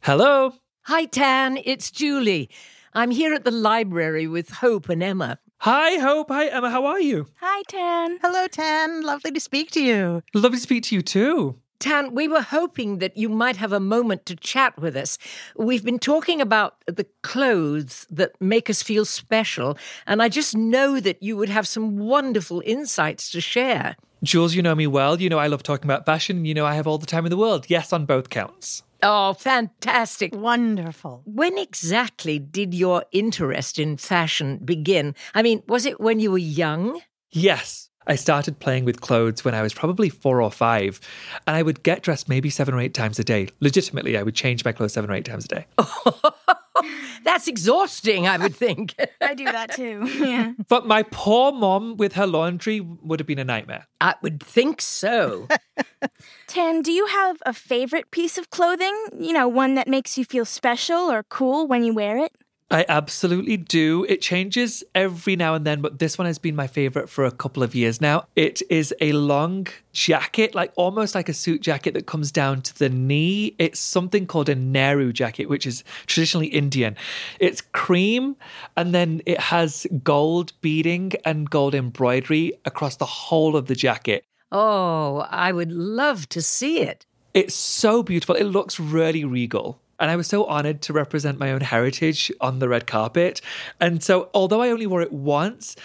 Hello. 0.01 0.55
Hi, 0.85 1.05
Tan. 1.05 1.59
It's 1.65 1.91
Julie. 1.91 2.49
I'm 2.99 3.13
here 3.13 3.33
at 3.33 3.45
the 3.45 3.53
library 3.53 4.27
with 4.27 4.51
Hope 4.51 4.89
and 4.89 5.05
Emma. 5.05 5.39
Hi, 5.59 5.99
Hope. 5.99 6.31
Hi, 6.31 6.49
Emma. 6.49 6.69
How 6.69 6.85
are 6.85 7.01
you? 7.01 7.29
Hi, 7.41 7.63
Tan. 7.69 8.19
Hello, 8.21 8.49
Tan. 8.49 9.03
Lovely 9.03 9.31
to 9.31 9.39
speak 9.39 9.71
to 9.71 9.81
you. 9.81 10.21
Lovely 10.35 10.59
to 10.59 10.63
speak 10.63 10.83
to 10.83 10.97
you 10.97 11.03
too. 11.03 11.55
Tan, 11.79 12.13
we 12.13 12.27
were 12.27 12.43
hoping 12.43 12.99
that 12.99 13.17
you 13.17 13.29
might 13.29 13.55
have 13.55 13.73
a 13.73 13.79
moment 13.79 14.27
to 14.27 14.35
chat 14.35 14.77
with 14.81 14.97
us. 14.97 15.17
We've 15.57 15.85
been 15.85 16.01
talking 16.01 16.41
about 16.41 16.75
the 16.89 17.07
clothes 17.23 18.05
that 18.11 18.33
make 18.41 18.69
us 18.69 18.83
feel 18.83 19.05
special, 19.05 19.79
and 20.05 20.21
I 20.21 20.29
just 20.29 20.57
know 20.57 20.99
that 20.99 21.23
you 21.23 21.37
would 21.37 21.51
have 21.51 21.69
some 21.69 21.99
wonderful 21.99 22.65
insights 22.67 23.31
to 23.31 23.41
share. 23.41 23.95
Jules, 24.25 24.57
you 24.57 24.63
know 24.63 24.75
me 24.75 24.89
well. 24.89 25.21
You 25.21 25.29
know 25.29 25.39
I 25.39 25.47
love 25.47 25.63
talking 25.63 25.85
about 25.89 26.05
fashion. 26.05 26.45
You 26.45 26.55
know 26.55 26.67
I 26.67 26.75
have 26.75 26.89
all 26.89 26.99
the 26.99 27.07
time 27.07 27.25
in 27.27 27.31
the 27.31 27.37
world. 27.37 27.67
Yes, 27.69 27.93
on 27.93 28.07
both 28.07 28.29
counts. 28.29 28.83
Oh, 29.03 29.33
fantastic. 29.35 30.35
Wonderful. 30.35 31.23
When 31.25 31.57
exactly 31.57 32.39
did 32.39 32.75
your 32.75 33.05
interest 33.13 33.79
in 33.79 33.97
fashion 33.97 34.59
begin? 34.65 35.15
I 35.35 35.43
mean, 35.43 35.63
was 35.69 35.87
it 35.87 36.01
when 36.01 36.21
you 36.21 36.31
were 36.33 36.39
young? 36.39 37.01
Yes. 37.31 37.89
I 38.09 38.17
started 38.17 38.59
playing 38.59 38.87
with 38.87 39.03
clothes 39.03 39.45
when 39.45 39.55
I 39.55 39.61
was 39.61 39.75
probably 39.75 40.09
four 40.09 40.41
or 40.41 40.51
five, 40.51 40.99
and 41.47 41.55
I 41.55 41.63
would 41.63 41.83
get 41.83 42.03
dressed 42.03 42.27
maybe 42.27 42.49
seven 42.49 42.73
or 42.73 42.81
eight 42.81 42.95
times 42.95 43.19
a 43.19 43.25
day. 43.25 43.49
Legitimately, 43.61 44.17
I 44.17 44.23
would 44.23 44.35
change 44.35 44.65
my 44.65 44.73
clothes 44.73 44.95
seven 44.95 45.11
or 45.11 45.15
eight 45.15 45.27
times 45.27 45.45
a 45.45 45.49
day. 45.49 45.67
That's 47.25 47.49
exhausting, 47.49 48.27
I 48.27 48.39
would 48.39 48.57
think. 48.57 48.95
I 49.21 49.35
do 49.35 49.45
that 49.45 49.75
too. 49.75 50.07
Yeah. 50.07 50.53
But 50.69 50.87
my 50.87 51.03
poor 51.03 51.53
mom 51.53 51.99
with 51.99 52.15
her 52.15 52.27
laundry 52.27 52.81
would 52.81 53.21
have 53.21 53.27
been 53.27 53.39
a 53.39 53.45
nightmare. 53.45 53.87
I 54.01 54.15
would 54.23 54.43
think 54.43 54.81
so. 54.81 55.47
Tan, 56.49 56.81
do 56.81 56.91
you 56.91 57.05
have 57.05 57.37
a 57.45 57.53
favorite 57.53 58.11
piece 58.11 58.39
of 58.39 58.49
clothing? 58.49 58.97
You 59.19 59.35
know, 59.35 59.47
one 59.47 59.75
that 59.75 59.87
makes 59.87 60.17
you 60.17 60.25
feel 60.25 60.47
special 60.47 60.97
or 60.97 61.23
cool 61.25 61.67
when 61.67 61.85
you 61.85 61.93
wear 61.93 62.17
it? 62.17 62.33
I 62.71 62.87
absolutely 62.89 63.59
do. 63.59 64.07
It 64.09 64.23
changes 64.23 64.83
every 64.95 65.37
now 65.37 65.55
and 65.55 65.67
then, 65.67 65.83
but 65.83 65.99
this 65.99 66.17
one 66.17 66.27
has 66.27 66.39
been 66.39 66.57
my 66.57 66.67
favorite 66.67 67.11
for 67.11 67.27
a 67.27 67.31
couple 67.31 67.63
of 67.63 67.75
years 67.75 68.01
now. 68.01 68.29
It 68.35 68.63
is 68.71 68.95
a 69.03 69.13
long 69.13 69.67
jacket, 69.93 70.55
like 70.55 70.73
almost 70.77 71.15
like 71.15 71.29
a 71.29 71.35
suit 71.35 71.61
jacket 71.61 71.93
that 71.93 72.07
comes 72.07 72.33
down 72.33 72.63
to 72.63 72.79
the 72.79 72.89
knee. 72.89 73.55
It's 73.59 73.79
something 73.79 74.27
called 74.27 74.49
a 74.49 74.55
Nehru 74.55 75.13
jacket, 75.13 75.51
which 75.51 75.67
is 75.67 75.85
traditionally 76.07 76.47
Indian. 76.47 76.97
It's 77.41 77.61
cream 77.61 78.37
and 78.75 78.95
then 78.95 79.21
it 79.27 79.39
has 79.39 79.87
gold 80.03 80.55
beading 80.63 81.13
and 81.27 81.49
gold 81.51 81.75
embroidery 81.75 82.55
across 82.65 82.97
the 82.97 83.07
whole 83.07 83.55
of 83.55 83.67
the 83.67 83.75
jacket. 83.75 84.25
Oh, 84.51 85.27
I 85.31 85.53
would 85.53 85.73
love 85.73 86.29
to 86.31 86.41
see 86.43 86.81
it. 86.81 87.07
It's 87.35 87.55
so 87.55 88.03
beautiful. 88.03 88.35
It 88.35 88.45
looks 88.45 88.81
really 88.81 89.25
regal. 89.25 89.81
And 90.01 90.11
I 90.11 90.17
was 90.17 90.27
so 90.27 90.45
honored 90.45 90.81
to 90.83 90.93
represent 90.93 91.39
my 91.39 91.53
own 91.53 91.61
heritage 91.61 92.33
on 92.41 92.59
the 92.61 92.69
red 92.69 92.87
carpet. 92.87 93.41
And 93.81 94.03
so, 94.03 94.31
although 94.33 94.63
I 94.63 94.71
only 94.71 94.87
wore 94.87 95.03
it 95.03 95.13
once, 95.13 95.77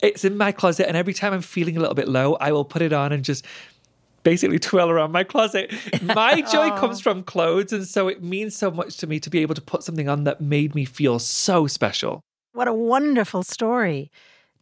it's 0.00 0.24
in 0.24 0.36
my 0.36 0.52
closet. 0.52 0.86
And 0.86 0.96
every 0.96 1.14
time 1.14 1.32
I'm 1.32 1.42
feeling 1.42 1.76
a 1.76 1.80
little 1.80 1.94
bit 1.94 2.08
low, 2.08 2.34
I 2.34 2.52
will 2.52 2.64
put 2.64 2.82
it 2.82 2.92
on 2.92 3.12
and 3.12 3.24
just 3.24 3.46
basically 4.22 4.58
twirl 4.60 4.90
around 4.90 5.10
my 5.12 5.24
closet. 5.24 5.72
My 6.02 6.42
joy 6.52 6.70
comes 6.76 7.00
from 7.00 7.22
clothes. 7.22 7.72
And 7.72 7.86
so, 7.86 8.08
it 8.08 8.22
means 8.22 8.54
so 8.54 8.70
much 8.70 8.98
to 8.98 9.06
me 9.06 9.18
to 9.20 9.30
be 9.30 9.40
able 9.40 9.54
to 9.54 9.62
put 9.62 9.82
something 9.82 10.08
on 10.08 10.24
that 10.24 10.40
made 10.40 10.74
me 10.74 10.84
feel 10.84 11.18
so 11.18 11.66
special. 11.66 12.20
What 12.52 12.68
a 12.68 12.74
wonderful 12.74 13.42
story. 13.42 14.10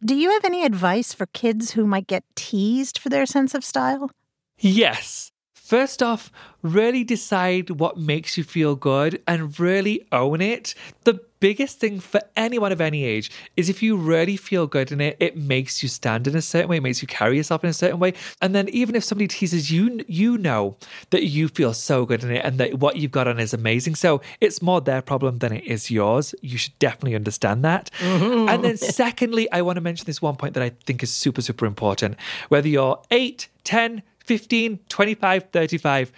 Do 0.03 0.15
you 0.15 0.31
have 0.31 0.45
any 0.45 0.65
advice 0.65 1.13
for 1.13 1.27
kids 1.27 1.71
who 1.71 1.85
might 1.85 2.07
get 2.07 2.23
teased 2.35 2.97
for 2.97 3.09
their 3.09 3.27
sense 3.27 3.53
of 3.53 3.63
style? 3.63 4.09
Yes. 4.57 5.30
First 5.71 6.03
off, 6.03 6.33
really 6.63 7.05
decide 7.05 7.69
what 7.69 7.95
makes 7.95 8.37
you 8.37 8.43
feel 8.43 8.75
good 8.75 9.21
and 9.25 9.57
really 9.57 10.05
own 10.11 10.41
it. 10.41 10.75
The 11.05 11.21
biggest 11.39 11.79
thing 11.79 12.01
for 12.01 12.19
anyone 12.35 12.73
of 12.73 12.81
any 12.81 13.05
age 13.05 13.31
is 13.55 13.69
if 13.69 13.81
you 13.81 13.95
really 13.95 14.35
feel 14.35 14.67
good 14.67 14.91
in 14.91 14.99
it, 14.99 15.15
it 15.21 15.37
makes 15.37 15.81
you 15.81 15.87
stand 15.87 16.27
in 16.27 16.35
a 16.35 16.41
certain 16.41 16.67
way, 16.67 16.75
it 16.75 16.83
makes 16.83 17.01
you 17.01 17.07
carry 17.07 17.37
yourself 17.37 17.63
in 17.63 17.69
a 17.69 17.73
certain 17.73 17.99
way. 17.99 18.13
And 18.41 18.53
then 18.53 18.67
even 18.67 18.95
if 18.95 19.05
somebody 19.05 19.29
teases 19.29 19.71
you, 19.71 20.03
you 20.09 20.37
know 20.37 20.75
that 21.11 21.23
you 21.23 21.47
feel 21.47 21.73
so 21.73 22.05
good 22.05 22.25
in 22.25 22.31
it 22.31 22.43
and 22.43 22.57
that 22.57 22.79
what 22.79 22.97
you've 22.97 23.11
got 23.11 23.29
on 23.29 23.39
is 23.39 23.53
amazing. 23.53 23.95
So 23.95 24.19
it's 24.41 24.61
more 24.61 24.81
their 24.81 25.01
problem 25.01 25.37
than 25.37 25.53
it 25.53 25.63
is 25.63 25.89
yours. 25.89 26.35
You 26.41 26.57
should 26.57 26.77
definitely 26.79 27.15
understand 27.15 27.63
that. 27.63 27.89
Mm-hmm. 27.99 28.49
And 28.49 28.61
then 28.61 28.75
secondly, 28.75 29.49
I 29.53 29.61
want 29.61 29.77
to 29.77 29.81
mention 29.81 30.05
this 30.05 30.21
one 30.21 30.35
point 30.35 30.53
that 30.55 30.63
I 30.63 30.71
think 30.83 31.01
is 31.01 31.13
super, 31.13 31.41
super 31.41 31.65
important. 31.65 32.17
Whether 32.49 32.67
you're 32.67 33.01
8, 33.09 33.47
10, 33.63 34.03
15, 34.25 34.79
25, 34.89 35.49
35. 35.51 36.11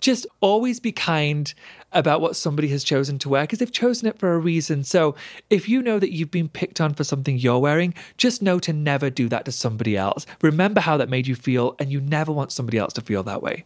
Just 0.00 0.26
always 0.40 0.80
be 0.80 0.92
kind 0.92 1.52
about 1.92 2.20
what 2.20 2.36
somebody 2.36 2.68
has 2.68 2.82
chosen 2.82 3.18
to 3.18 3.28
wear 3.28 3.42
because 3.42 3.58
they've 3.58 3.70
chosen 3.70 4.08
it 4.08 4.18
for 4.18 4.32
a 4.32 4.38
reason. 4.38 4.82
So 4.82 5.14
if 5.50 5.68
you 5.68 5.82
know 5.82 5.98
that 5.98 6.12
you've 6.12 6.30
been 6.30 6.48
picked 6.48 6.80
on 6.80 6.94
for 6.94 7.04
something 7.04 7.36
you're 7.36 7.58
wearing, 7.58 7.94
just 8.16 8.40
know 8.40 8.58
to 8.60 8.72
never 8.72 9.10
do 9.10 9.28
that 9.28 9.44
to 9.44 9.52
somebody 9.52 9.96
else. 9.96 10.24
Remember 10.40 10.80
how 10.80 10.96
that 10.96 11.10
made 11.10 11.26
you 11.26 11.34
feel, 11.34 11.76
and 11.78 11.92
you 11.92 12.00
never 12.00 12.32
want 12.32 12.52
somebody 12.52 12.78
else 12.78 12.94
to 12.94 13.02
feel 13.02 13.22
that 13.24 13.42
way. 13.42 13.64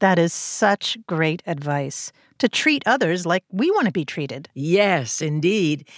That 0.00 0.18
is 0.18 0.32
such 0.32 0.98
great 1.06 1.42
advice 1.46 2.12
to 2.38 2.48
treat 2.48 2.82
others 2.86 3.24
like 3.24 3.44
we 3.50 3.70
want 3.70 3.86
to 3.86 3.92
be 3.92 4.04
treated. 4.04 4.48
Yes, 4.52 5.22
indeed. 5.22 5.88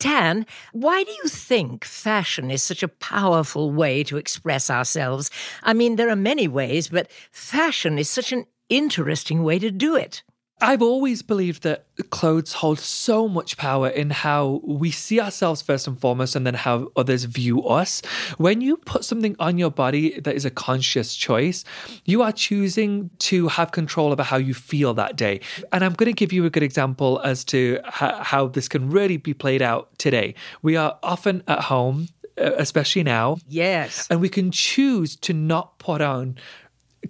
Tan, 0.00 0.46
why 0.72 1.04
do 1.04 1.12
you 1.12 1.28
think 1.28 1.84
fashion 1.84 2.50
is 2.50 2.62
such 2.62 2.82
a 2.82 2.88
powerful 2.88 3.70
way 3.70 4.02
to 4.04 4.16
express 4.16 4.70
ourselves? 4.70 5.30
I 5.62 5.74
mean, 5.74 5.96
there 5.96 6.08
are 6.08 6.16
many 6.16 6.48
ways, 6.48 6.88
but 6.88 7.12
fashion 7.30 7.98
is 7.98 8.08
such 8.08 8.32
an 8.32 8.46
interesting 8.70 9.44
way 9.44 9.58
to 9.58 9.70
do 9.70 9.94
it. 9.96 10.22
I've 10.62 10.82
always 10.82 11.22
believed 11.22 11.62
that 11.62 11.86
clothes 12.10 12.54
hold 12.54 12.78
so 12.78 13.28
much 13.28 13.56
power 13.56 13.88
in 13.88 14.10
how 14.10 14.60
we 14.64 14.90
see 14.90 15.20
ourselves 15.20 15.62
first 15.62 15.86
and 15.86 15.98
foremost, 15.98 16.36
and 16.36 16.46
then 16.46 16.54
how 16.54 16.92
others 16.96 17.24
view 17.24 17.62
us. 17.66 18.02
When 18.36 18.60
you 18.60 18.76
put 18.76 19.04
something 19.04 19.36
on 19.38 19.58
your 19.58 19.70
body 19.70 20.20
that 20.20 20.34
is 20.34 20.44
a 20.44 20.50
conscious 20.50 21.14
choice, 21.14 21.64
you 22.04 22.22
are 22.22 22.32
choosing 22.32 23.10
to 23.20 23.48
have 23.48 23.72
control 23.72 24.12
over 24.12 24.22
how 24.22 24.36
you 24.36 24.54
feel 24.54 24.92
that 24.94 25.16
day. 25.16 25.40
And 25.72 25.84
I'm 25.84 25.94
going 25.94 26.10
to 26.12 26.16
give 26.16 26.32
you 26.32 26.44
a 26.44 26.50
good 26.50 26.62
example 26.62 27.20
as 27.24 27.44
to 27.46 27.80
how, 27.84 28.22
how 28.22 28.48
this 28.48 28.68
can 28.68 28.90
really 28.90 29.16
be 29.16 29.32
played 29.34 29.62
out 29.62 29.88
today. 29.98 30.34
We 30.62 30.76
are 30.76 30.98
often 31.02 31.42
at 31.48 31.60
home, 31.64 32.08
especially 32.36 33.02
now, 33.02 33.38
Yes. 33.48 34.06
and 34.10 34.20
we 34.20 34.28
can 34.28 34.50
choose 34.50 35.16
to 35.16 35.32
not 35.32 35.78
put 35.78 36.00
on 36.00 36.36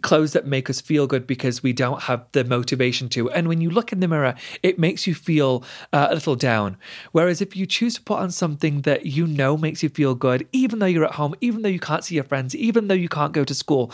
clothes 0.03 0.33
that 0.33 0.47
make 0.47 0.71
us 0.71 0.81
feel 0.81 1.07
good 1.07 1.27
because 1.27 1.63
we 1.63 1.73
don't 1.73 2.03
have 2.03 2.25
the 2.33 2.45
motivation 2.45 3.09
to. 3.11 3.31
And 3.31 3.49
when 3.49 3.61
you 3.61 3.71
look 3.71 3.93
in 3.93 4.01
the 4.01 4.09
mirror, 4.09 4.35
it 4.63 4.79
makes 4.79 5.07
you 5.07 5.15
feel 5.15 5.65
uh, 5.93 6.09
a 6.11 6.15
little 6.15 6.37
down. 6.37 6.77
Whereas 7.13 7.41
if 7.41 7.57
you 7.57 7.67
choose 7.67 7.95
to 7.95 8.03
put 8.03 8.19
on 8.19 8.31
something 8.31 8.83
that 8.83 9.07
you 9.07 9.27
know 9.27 9.57
makes 9.57 9.83
you 9.83 9.89
feel 9.89 10.15
good, 10.15 10.47
even 10.53 10.79
though 10.79 10.87
you're 10.87 11.05
at 11.05 11.15
home, 11.15 11.35
even 11.41 11.63
though 11.63 11.69
you 11.69 11.81
can't 11.81 12.05
see 12.05 12.15
your 12.15 12.25
friends, 12.25 12.55
even 12.55 12.89
though 12.89 12.95
you 12.95 13.09
can't 13.09 13.33
go 13.33 13.45
to 13.45 13.55
school, 13.55 13.93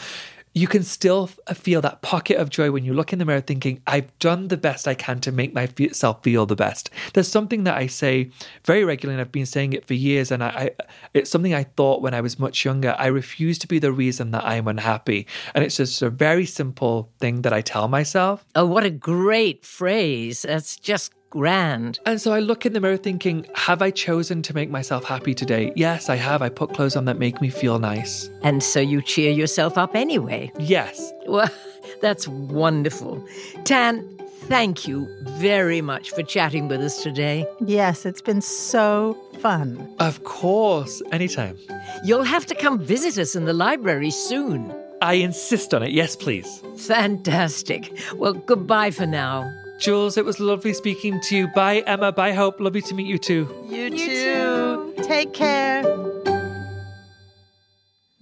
you 0.57 0.67
can 0.67 0.83
still 0.83 1.29
uh, 1.47 1.53
feel 1.53 1.83
that 1.83 2.01
pocket 2.01 2.39
of 2.39 2.49
joy 2.49 2.71
when 2.71 2.83
you 2.83 2.95
look 2.95 3.13
in 3.13 3.19
the 3.19 3.27
mirror 3.27 3.43
thinking, 3.43 3.79
I've 3.87 4.19
done 4.19 4.49
the 4.49 4.57
best 4.57 4.89
I 4.89 4.95
can 4.95 5.21
to 5.21 5.31
make 5.31 5.53
myself 5.53 6.23
feel 6.23 6.47
the 6.47 6.57
best. 6.57 6.89
There's 7.13 7.29
something 7.29 7.65
that 7.65 7.77
I 7.77 7.89
say 7.89 8.31
very 8.65 8.83
regularly, 8.83 9.17
and 9.17 9.21
I've 9.21 9.31
been 9.31 9.45
saying 9.45 9.75
it 9.75 9.87
for 9.87 9.93
years, 9.93 10.31
and 10.31 10.43
I, 10.43 10.49
I 10.49 10.71
it's 11.13 11.31
something 11.31 11.53
I 11.53 11.65
thought 11.65 12.01
when 12.01 12.15
I 12.15 12.23
was 12.23 12.39
much 12.39 12.65
younger. 12.65 12.97
I 12.99 13.09
refuse 13.09 13.59
to 13.59 13.69
be 13.69 13.79
the 13.79 13.93
reason 13.93 14.31
that 14.31 14.47
I'm 14.47 14.67
unhappy. 14.67 15.27
And 15.55 15.63
it's 15.63 15.77
just 15.77 16.01
a 16.01 16.09
very 16.09 16.47
simple 16.47 17.11
thing 17.21 17.43
that 17.43 17.53
I 17.53 17.61
tell 17.61 17.87
myself. 17.87 18.47
Oh, 18.55 18.65
what 18.65 18.83
a 18.83 18.91
great 18.91 19.63
phrase. 19.63 20.41
That's 20.41 20.77
just 20.77 21.13
grand. 21.37 22.01
And 22.07 22.19
so 22.19 22.33
I 22.33 22.41
look 22.41 22.65
in 22.65 22.73
the 22.73 22.81
mirror 22.81 22.97
thinking, 22.97 23.47
have 23.55 23.83
I 23.83 23.91
chosen 23.91 24.41
to 24.43 24.55
make 24.55 24.71
myself 24.71 25.05
happy 25.05 25.35
today? 25.35 25.71
Yes, 25.77 26.09
I 26.09 26.17
have. 26.17 26.41
I 26.41 26.49
put 26.49 26.73
clothes 26.73 26.97
on 26.97 27.05
that 27.05 27.19
make 27.19 27.43
me 27.43 27.51
feel 27.51 27.79
nice. 27.79 28.31
And 28.43 28.63
so 28.63 28.81
you 28.81 29.03
cheer 29.03 29.31
yourself 29.31 29.77
up 29.77 29.95
anyway. 29.95 30.51
Yes. 30.59 31.13
Well, 31.27 31.51
that's 32.01 32.27
wonderful. 32.27 33.23
Tan, 33.65 34.03
thank 34.49 34.89
you 34.89 35.07
very 35.39 35.83
much 35.83 36.11
for 36.11 36.23
chatting 36.23 36.69
with 36.69 36.81
us 36.81 37.03
today. 37.03 37.47
Yes, 37.61 38.07
it's 38.07 38.23
been 38.23 38.41
so 38.41 39.19
fun. 39.41 39.95
Of 39.99 40.25
course. 40.25 41.03
Anytime. 41.13 41.59
You'll 42.03 42.23
have 42.23 42.47
to 42.47 42.55
come 42.55 42.79
visit 42.79 43.19
us 43.19 43.37
in 43.37 43.45
the 43.45 43.53
library 43.53 44.11
soon. 44.11 44.75
I 45.03 45.15
insist 45.15 45.75
on 45.75 45.83
it. 45.83 45.93
Yes, 45.93 46.17
please. 46.17 46.63
Fantastic. 46.79 47.93
Well, 48.15 48.33
goodbye 48.33 48.91
for 48.91 49.05
now. 49.05 49.53
Jules, 49.79 50.17
it 50.17 50.25
was 50.25 50.41
lovely 50.41 50.73
speaking 50.73 51.21
to 51.23 51.37
you. 51.37 51.49
Bye, 51.49 51.85
Emma. 51.87 52.11
Bye, 52.13 52.33
Hope. 52.33 52.61
Lovely 52.61 52.83
to 52.83 52.95
meet 52.95 53.07
you 53.07 53.19
too. 53.19 53.49
You, 53.69 53.91
too. 53.91 54.95
Take 55.03 55.35
care. 55.35 55.85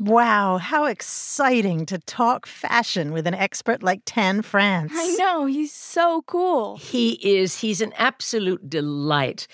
Wow, 0.00 0.58
how 0.58 0.84
exciting 0.84 1.86
to 1.86 1.98
talk 1.98 2.46
fashion 2.46 3.12
with 3.12 3.26
an 3.26 3.34
expert 3.34 3.82
like 3.82 4.02
Tan 4.04 4.42
France. 4.42 4.92
I 4.94 5.16
know, 5.18 5.46
he's 5.46 5.72
so 5.72 6.22
cool. 6.26 6.76
He 6.76 7.12
is. 7.38 7.60
He's 7.60 7.80
an 7.80 7.92
absolute 7.96 8.68
delight. 8.68 9.46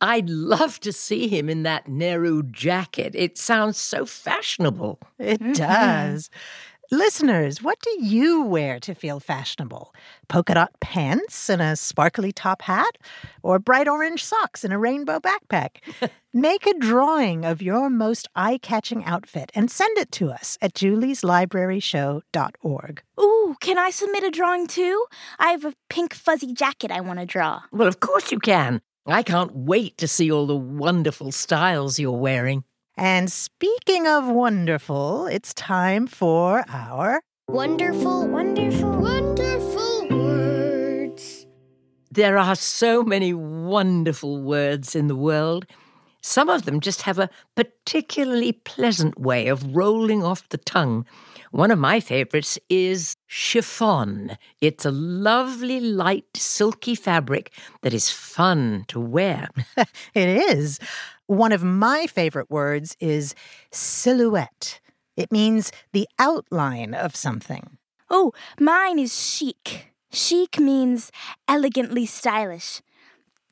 I'd 0.00 0.28
love 0.28 0.80
to 0.80 0.92
see 0.92 1.28
him 1.28 1.48
in 1.48 1.62
that 1.62 1.86
Nehru 1.86 2.42
jacket. 2.42 3.14
It 3.14 3.38
sounds 3.38 3.78
so 3.78 4.04
fashionable. 4.04 4.98
It 5.18 5.54
does. 5.54 6.30
Listeners, 6.92 7.60
what 7.62 7.80
do 7.80 8.04
you 8.04 8.42
wear 8.42 8.78
to 8.80 8.94
feel 8.94 9.18
fashionable? 9.18 9.94
Polka 10.28 10.52
dot 10.52 10.72
pants 10.78 11.48
and 11.48 11.62
a 11.62 11.74
sparkly 11.74 12.32
top 12.32 12.60
hat? 12.60 12.98
Or 13.42 13.58
bright 13.58 13.88
orange 13.88 14.22
socks 14.22 14.62
and 14.62 14.74
a 14.74 14.78
rainbow 14.78 15.18
backpack? 15.18 15.76
Make 16.34 16.66
a 16.66 16.74
drawing 16.74 17.46
of 17.46 17.62
your 17.62 17.88
most 17.88 18.28
eye 18.36 18.58
catching 18.60 19.06
outfit 19.06 19.50
and 19.54 19.70
send 19.70 19.96
it 19.96 20.12
to 20.12 20.30
us 20.30 20.58
at 20.60 20.74
julieslibraryshow.org. 20.74 23.02
Ooh, 23.18 23.56
can 23.62 23.78
I 23.78 23.88
submit 23.88 24.24
a 24.24 24.30
drawing 24.30 24.66
too? 24.66 25.06
I 25.38 25.52
have 25.52 25.64
a 25.64 25.72
pink 25.88 26.12
fuzzy 26.12 26.52
jacket 26.52 26.90
I 26.90 27.00
want 27.00 27.20
to 27.20 27.24
draw. 27.24 27.62
Well, 27.72 27.88
of 27.88 28.00
course 28.00 28.30
you 28.30 28.38
can. 28.38 28.82
I 29.06 29.22
can't 29.22 29.56
wait 29.56 29.96
to 29.96 30.06
see 30.06 30.30
all 30.30 30.46
the 30.46 30.54
wonderful 30.54 31.32
styles 31.32 31.98
you're 31.98 32.12
wearing. 32.12 32.64
And 32.96 33.32
speaking 33.32 34.06
of 34.06 34.28
wonderful, 34.28 35.26
it's 35.26 35.54
time 35.54 36.06
for 36.06 36.64
our 36.68 37.20
Wonderful, 37.48 38.28
wonderful, 38.28 38.98
wonderful 38.98 40.08
words. 40.08 41.46
There 42.10 42.38
are 42.38 42.54
so 42.54 43.02
many 43.02 43.34
wonderful 43.34 44.40
words 44.40 44.94
in 44.94 45.08
the 45.08 45.16
world. 45.16 45.66
Some 46.22 46.48
of 46.48 46.64
them 46.64 46.80
just 46.80 47.02
have 47.02 47.18
a 47.18 47.28
particularly 47.56 48.52
pleasant 48.52 49.18
way 49.20 49.48
of 49.48 49.74
rolling 49.74 50.22
off 50.22 50.48
the 50.50 50.58
tongue. 50.58 51.04
One 51.50 51.70
of 51.70 51.78
my 51.78 52.00
favorites 52.00 52.58
is 52.70 53.16
chiffon. 53.26 54.38
It's 54.60 54.86
a 54.86 54.90
lovely, 54.90 55.80
light, 55.80 56.24
silky 56.36 56.94
fabric 56.94 57.52
that 57.82 57.92
is 57.92 58.08
fun 58.08 58.84
to 58.88 59.00
wear. 59.00 59.48
It 60.14 60.28
is. 60.28 60.78
One 61.26 61.52
of 61.52 61.62
my 61.62 62.06
favorite 62.06 62.50
words 62.50 62.96
is 63.00 63.34
silhouette. 63.70 64.80
It 65.16 65.30
means 65.30 65.72
the 65.92 66.08
outline 66.18 66.94
of 66.94 67.14
something. 67.14 67.78
Oh, 68.10 68.32
mine 68.58 68.98
is 68.98 69.18
chic. 69.18 69.92
Chic 70.10 70.58
means 70.58 71.10
elegantly 71.48 72.06
stylish. 72.06 72.82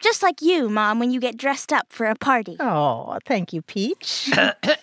Just 0.00 0.22
like 0.22 0.40
you, 0.40 0.70
Mom, 0.70 0.98
when 0.98 1.10
you 1.10 1.20
get 1.20 1.36
dressed 1.36 1.72
up 1.72 1.86
for 1.90 2.06
a 2.06 2.14
party. 2.14 2.56
Oh, 2.72 3.18
thank 3.26 3.52
you, 3.52 3.60
Peach. 3.62 4.30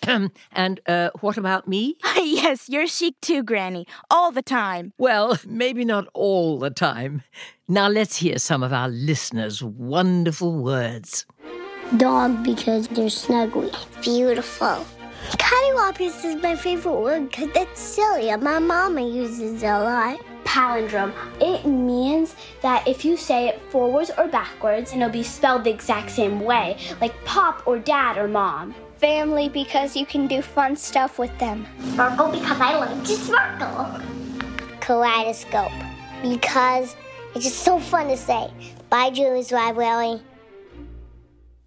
and 0.52 0.80
uh, 0.88 1.10
what 1.22 1.38
about 1.38 1.68
me? 1.68 1.96
yes, 2.18 2.70
you're 2.70 2.88
chic 2.88 3.16
too, 3.22 3.44
Granny. 3.44 3.88
All 4.12 4.32
the 4.32 4.42
time. 4.44 4.94
Well, 4.98 5.38
maybe 5.48 5.86
not 5.86 6.08
all 6.14 6.60
the 6.60 6.70
time. 6.70 7.24
Now 7.68 7.88
let's 7.88 8.18
hear 8.18 8.38
some 8.38 8.62
of 8.62 8.72
our 8.74 8.90
listeners' 8.90 9.64
wonderful 9.64 10.54
words. 10.54 11.26
Dog 11.96 12.44
because 12.44 12.90
they're 12.90 13.06
snuggly. 13.06 13.74
Beautiful. 14.02 14.86
Cattywampus 15.32 16.26
is 16.26 16.36
my 16.44 16.54
favorite 16.56 17.00
word 17.00 17.30
because 17.30 17.50
it's 17.56 17.80
silly 17.80 18.30
and 18.30 18.44
my 18.44 18.60
mama 18.60 19.02
uses 19.02 19.64
it 19.64 19.66
a 19.66 19.80
lot. 19.80 20.20
Palindrome. 20.44 21.14
It 21.40 21.66
means 21.66 22.36
that 22.62 22.86
if 22.86 23.06
you 23.06 23.16
say 23.16 23.48
it 23.48 23.62
forwards 23.70 24.12
or 24.18 24.28
backwards, 24.28 24.92
and 24.92 25.02
it'll 25.02 25.14
be 25.14 25.24
spelled 25.24 25.64
the 25.64 25.70
exact 25.70 26.12
same 26.12 26.42
way, 26.42 26.78
like 27.00 27.14
pop 27.24 27.66
or 27.66 27.80
dad 27.80 28.18
or 28.18 28.28
mom. 28.28 28.76
Family 28.98 29.48
because 29.48 29.96
you 29.96 30.06
can 30.06 30.28
do 30.28 30.42
fun 30.42 30.76
stuff 30.76 31.18
with 31.18 31.38
them. 31.40 31.66
Sparkle 31.94 32.32
because 32.32 32.60
I 32.60 32.78
like 32.78 33.04
to 33.06 33.16
sparkle. 33.16 34.02
Kaleidoscope 34.82 35.72
because 36.22 36.96
it's 37.34 37.46
just 37.46 37.60
so 37.60 37.80
fun 37.80 38.08
to 38.10 38.18
say. 38.18 38.50
Bye, 38.90 39.12
Julie's 39.12 39.52
Library. 39.52 40.22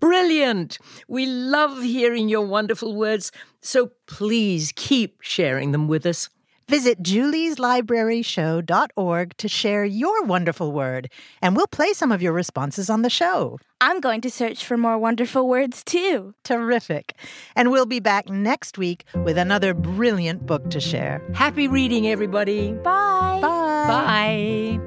Brilliant! 0.01 0.79
We 1.09 1.27
love 1.27 1.83
hearing 1.83 2.29
your 2.29 2.47
wonderful 2.47 2.97
words, 2.97 3.31
so 3.61 3.91
please 4.07 4.73
keep 4.75 5.21
sharing 5.21 5.73
them 5.73 5.89
with 5.89 6.07
us. 6.07 6.31
Visit 6.71 7.03
julieslibraryshow.org 7.03 9.37
to 9.37 9.49
share 9.49 9.85
your 9.85 10.23
wonderful 10.23 10.71
word, 10.71 11.11
and 11.43 11.57
we'll 11.57 11.67
play 11.67 11.93
some 11.93 12.13
of 12.13 12.23
your 12.23 12.33
responses 12.33 12.89
on 12.89 13.03
the 13.03 13.11
show. 13.11 13.59
I'm 13.81 13.99
going 13.99 14.21
to 14.21 14.31
search 14.31 14.65
for 14.65 14.77
more 14.77 14.97
wonderful 14.97 15.49
words 15.49 15.83
too. 15.83 16.33
Terrific. 16.45 17.15
And 17.57 17.73
we'll 17.73 17.87
be 17.87 17.99
back 17.99 18.29
next 18.29 18.79
week 18.79 19.03
with 19.25 19.37
another 19.37 19.75
brilliant 19.75 20.47
book 20.47 20.71
to 20.71 20.79
share. 20.79 21.21
Happy 21.35 21.67
reading, 21.67 22.07
everybody. 22.07 22.73
Bye. 22.73 23.41
Bye. 23.43 23.87
Bye. 23.89 24.79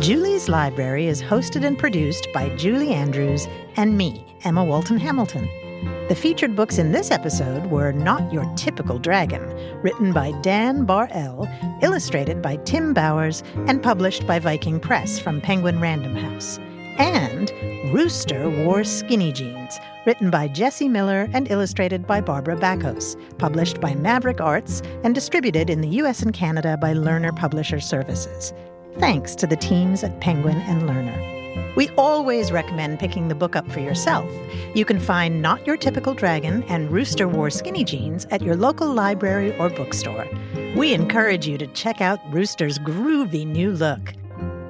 Julie's 0.00 0.48
Library 0.48 1.06
is 1.06 1.22
hosted 1.22 1.64
and 1.64 1.78
produced 1.78 2.28
by 2.34 2.54
Julie 2.56 2.92
Andrews 2.92 3.48
and 3.76 3.96
me, 3.96 4.26
Emma 4.44 4.62
Walton 4.62 4.98
Hamilton. 4.98 5.48
The 6.08 6.14
featured 6.14 6.54
books 6.54 6.76
in 6.78 6.92
this 6.92 7.10
episode 7.10 7.66
were 7.66 7.92
Not 7.92 8.30
Your 8.30 8.44
Typical 8.56 8.98
Dragon, 8.98 9.42
written 9.82 10.12
by 10.12 10.32
Dan 10.42 10.84
Bar-El, 10.84 11.48
illustrated 11.80 12.42
by 12.42 12.56
Tim 12.56 12.92
Bowers, 12.92 13.42
and 13.66 13.82
published 13.82 14.26
by 14.26 14.38
Viking 14.38 14.78
Press 14.78 15.18
from 15.18 15.40
Penguin 15.40 15.80
Random 15.80 16.16
House, 16.16 16.58
and 16.98 17.50
Rooster 17.94 18.50
Wore 18.50 18.84
Skinny 18.84 19.32
Jeans, 19.32 19.78
written 20.04 20.28
by 20.28 20.48
Jessie 20.48 20.88
Miller 20.88 21.28
and 21.32 21.50
illustrated 21.50 22.06
by 22.06 22.20
Barbara 22.20 22.56
Bakos, 22.56 23.16
published 23.38 23.80
by 23.80 23.94
Maverick 23.94 24.40
Arts 24.40 24.82
and 25.02 25.14
distributed 25.14 25.70
in 25.70 25.80
the 25.80 25.88
US 26.00 26.20
and 26.20 26.34
Canada 26.34 26.76
by 26.76 26.92
Lerner 26.92 27.34
Publisher 27.34 27.80
Services. 27.80 28.52
Thanks 28.98 29.34
to 29.36 29.46
the 29.46 29.56
teams 29.56 30.04
at 30.04 30.20
Penguin 30.20 30.58
and 30.58 30.82
Lerner. 30.82 31.34
We 31.76 31.88
always 31.90 32.50
recommend 32.52 32.98
picking 33.00 33.28
the 33.28 33.34
book 33.34 33.56
up 33.56 33.70
for 33.70 33.80
yourself. 33.80 34.30
You 34.74 34.84
can 34.84 35.00
find 35.00 35.42
Not 35.42 35.66
Your 35.66 35.76
Typical 35.76 36.14
Dragon 36.14 36.62
and 36.64 36.90
Rooster 36.90 37.26
Wore 37.26 37.50
Skinny 37.50 37.82
Jeans 37.82 38.26
at 38.30 38.42
your 38.42 38.54
local 38.54 38.92
library 38.92 39.56
or 39.58 39.70
bookstore. 39.70 40.28
We 40.76 40.94
encourage 40.94 41.48
you 41.48 41.58
to 41.58 41.66
check 41.68 42.00
out 42.00 42.20
Rooster's 42.32 42.78
groovy 42.78 43.44
new 43.46 43.72
look. 43.72 44.14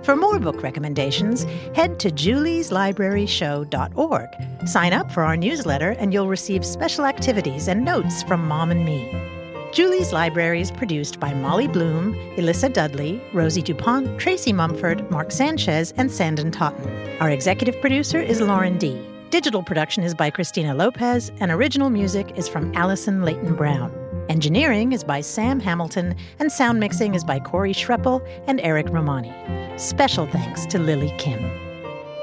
For 0.03 0.17
more 0.17 0.39
book 0.39 0.63
recommendations, 0.63 1.45
head 1.75 1.99
to 2.01 2.11
julieslibraryshow.org. 2.11 4.69
Sign 4.69 4.93
up 4.93 5.11
for 5.11 5.23
our 5.23 5.37
newsletter 5.37 5.91
and 5.91 6.13
you'll 6.13 6.29
receive 6.29 6.65
special 6.65 7.05
activities 7.05 7.69
and 7.69 7.85
notes 7.85 8.23
from 8.23 8.47
Mom 8.47 8.71
and 8.71 8.85
me. 8.85 9.34
Julie's 9.75 10.13
Library 10.13 10.61
is 10.61 10.71
produced 10.71 11.19
by 11.19 11.35
Molly 11.35 11.67
Bloom, 11.67 12.15
Elissa 12.37 12.69
Dudley, 12.69 13.21
Rosie 13.33 13.61
DuPont, 13.61 14.21
Tracy 14.21 14.53
Mumford, 14.53 15.11
Mark 15.11 15.33
Sanchez, 15.33 15.93
and 15.97 16.13
Sandon 16.13 16.53
Totten. 16.53 17.19
Our 17.19 17.29
executive 17.31 17.81
producer 17.81 18.21
is 18.21 18.41
Lauren 18.41 18.79
D. 18.79 19.05
Digital 19.31 19.65
production 19.65 20.05
is 20.05 20.15
by 20.15 20.31
Christina 20.31 20.77
Lopez, 20.77 21.33
and 21.41 21.51
original 21.51 21.91
music 21.91 22.39
is 22.39 22.47
from 22.47 22.73
Allison 22.77 23.23
Leighton 23.23 23.57
Brown. 23.57 23.93
Engineering 24.29 24.93
is 24.93 25.03
by 25.03 25.21
Sam 25.21 25.59
Hamilton, 25.59 26.15
and 26.39 26.53
sound 26.53 26.79
mixing 26.79 27.17
is 27.17 27.25
by 27.25 27.41
Corey 27.41 27.75
Schreppel 27.75 28.25
and 28.47 28.61
Eric 28.61 28.87
Romani. 28.91 29.35
Special 29.77 30.29
thanks 30.29 30.67
to 30.67 30.79
Lily 30.79 31.13
Kim. 31.19 31.64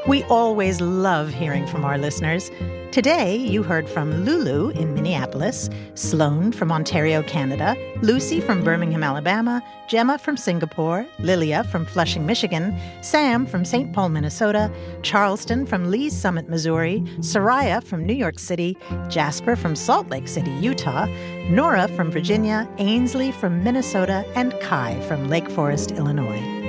We 0.08 0.24
always 0.24 0.82
love 0.82 1.30
hearing 1.30 1.68
from 1.68 1.86
our 1.86 1.98
listeners. 1.98 2.50
Today, 2.92 3.36
you 3.36 3.62
heard 3.62 3.88
from 3.88 4.26
Lulu 4.26 4.70
in 4.70 4.96
Minneapolis, 4.96 5.70
Sloan 5.94 6.52
from 6.52 6.72
Ontario, 6.72 7.22
Canada, 7.22 7.76
Lucy 8.02 8.42
from 8.42 8.64
Birmingham, 8.64 9.04
Alabama, 9.04 9.62
Gemma 9.88 10.18
from 10.18 10.38
Singapore, 10.38 11.06
Lilia 11.20 11.64
from 11.66 11.86
Flushing, 11.86 12.26
Michigan, 12.26 12.76
Sam 13.02 13.46
from 13.46 13.64
St. 13.64 13.94
Paul, 13.94 14.10
Minnesota, 14.10 14.72
Charleston 15.04 15.68
from 15.68 15.92
Lee's 15.92 16.20
Summit, 16.20 16.50
Missouri, 16.50 17.02
Soraya 17.20 17.84
from 17.84 18.04
New 18.04 18.16
York 18.16 18.40
City, 18.40 18.76
Jasper 19.08 19.56
from 19.56 19.76
Salt 19.76 20.10
Lake 20.10 20.28
City, 20.28 20.52
Utah, 20.54 21.06
Nora 21.48 21.88
from 21.90 22.10
Virginia, 22.10 22.68
Ainsley 22.80 23.32
from 23.32 23.64
Minnesota, 23.64 24.26
and 24.36 24.60
Kai 24.62 25.00
from 25.02 25.30
Lake 25.30 25.50
Forest, 25.50 25.92
Illinois. 25.92 26.61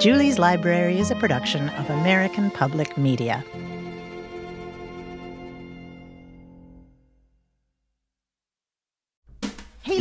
Julie's 0.00 0.38
Library 0.38 0.98
is 0.98 1.10
a 1.10 1.14
production 1.14 1.68
of 1.70 1.88
American 1.88 2.50
Public 2.50 2.98
Media. 2.98 3.44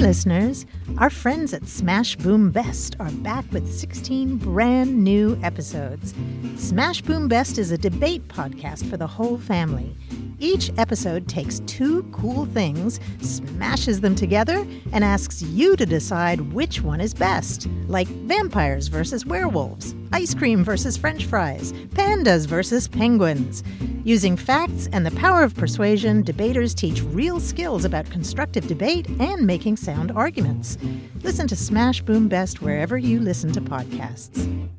Listeners! 0.03 0.65
Our 0.97 1.09
friends 1.09 1.53
at 1.53 1.65
Smash 1.65 2.17
Boom 2.17 2.51
Best 2.51 2.97
are 2.99 3.09
back 3.09 3.49
with 3.53 3.73
16 3.73 4.35
brand 4.35 5.01
new 5.01 5.39
episodes. 5.41 6.13
Smash 6.57 7.01
Boom 7.01 7.29
Best 7.29 7.57
is 7.57 7.71
a 7.71 7.77
debate 7.77 8.27
podcast 8.27 8.89
for 8.89 8.97
the 8.97 9.07
whole 9.07 9.37
family. 9.37 9.95
Each 10.39 10.69
episode 10.77 11.29
takes 11.29 11.61
two 11.61 12.03
cool 12.11 12.45
things, 12.47 12.99
smashes 13.21 14.01
them 14.01 14.13
together, 14.13 14.67
and 14.91 15.05
asks 15.05 15.41
you 15.41 15.77
to 15.77 15.85
decide 15.85 16.51
which 16.51 16.81
one 16.81 16.99
is 16.99 17.13
best. 17.13 17.69
Like 17.87 18.09
vampires 18.09 18.89
versus 18.89 19.25
werewolves, 19.25 19.95
ice 20.13 20.33
cream 20.33 20.63
versus 20.63 20.95
french 20.95 21.25
fries, 21.25 21.73
pandas 21.89 22.47
versus 22.47 22.87
penguins. 22.87 23.63
Using 24.05 24.37
facts 24.37 24.87
and 24.93 25.05
the 25.05 25.11
power 25.11 25.43
of 25.43 25.55
persuasion, 25.55 26.21
debaters 26.23 26.73
teach 26.73 27.01
real 27.01 27.39
skills 27.39 27.83
about 27.83 28.09
constructive 28.09 28.67
debate 28.67 29.09
and 29.19 29.45
making 29.45 29.77
sound 29.77 30.11
arguments. 30.11 30.77
Listen 31.23 31.47
to 31.47 31.55
Smash 31.55 32.01
Boom 32.01 32.27
Best 32.27 32.61
wherever 32.61 32.97
you 32.97 33.19
listen 33.19 33.51
to 33.53 33.61
podcasts. 33.61 34.69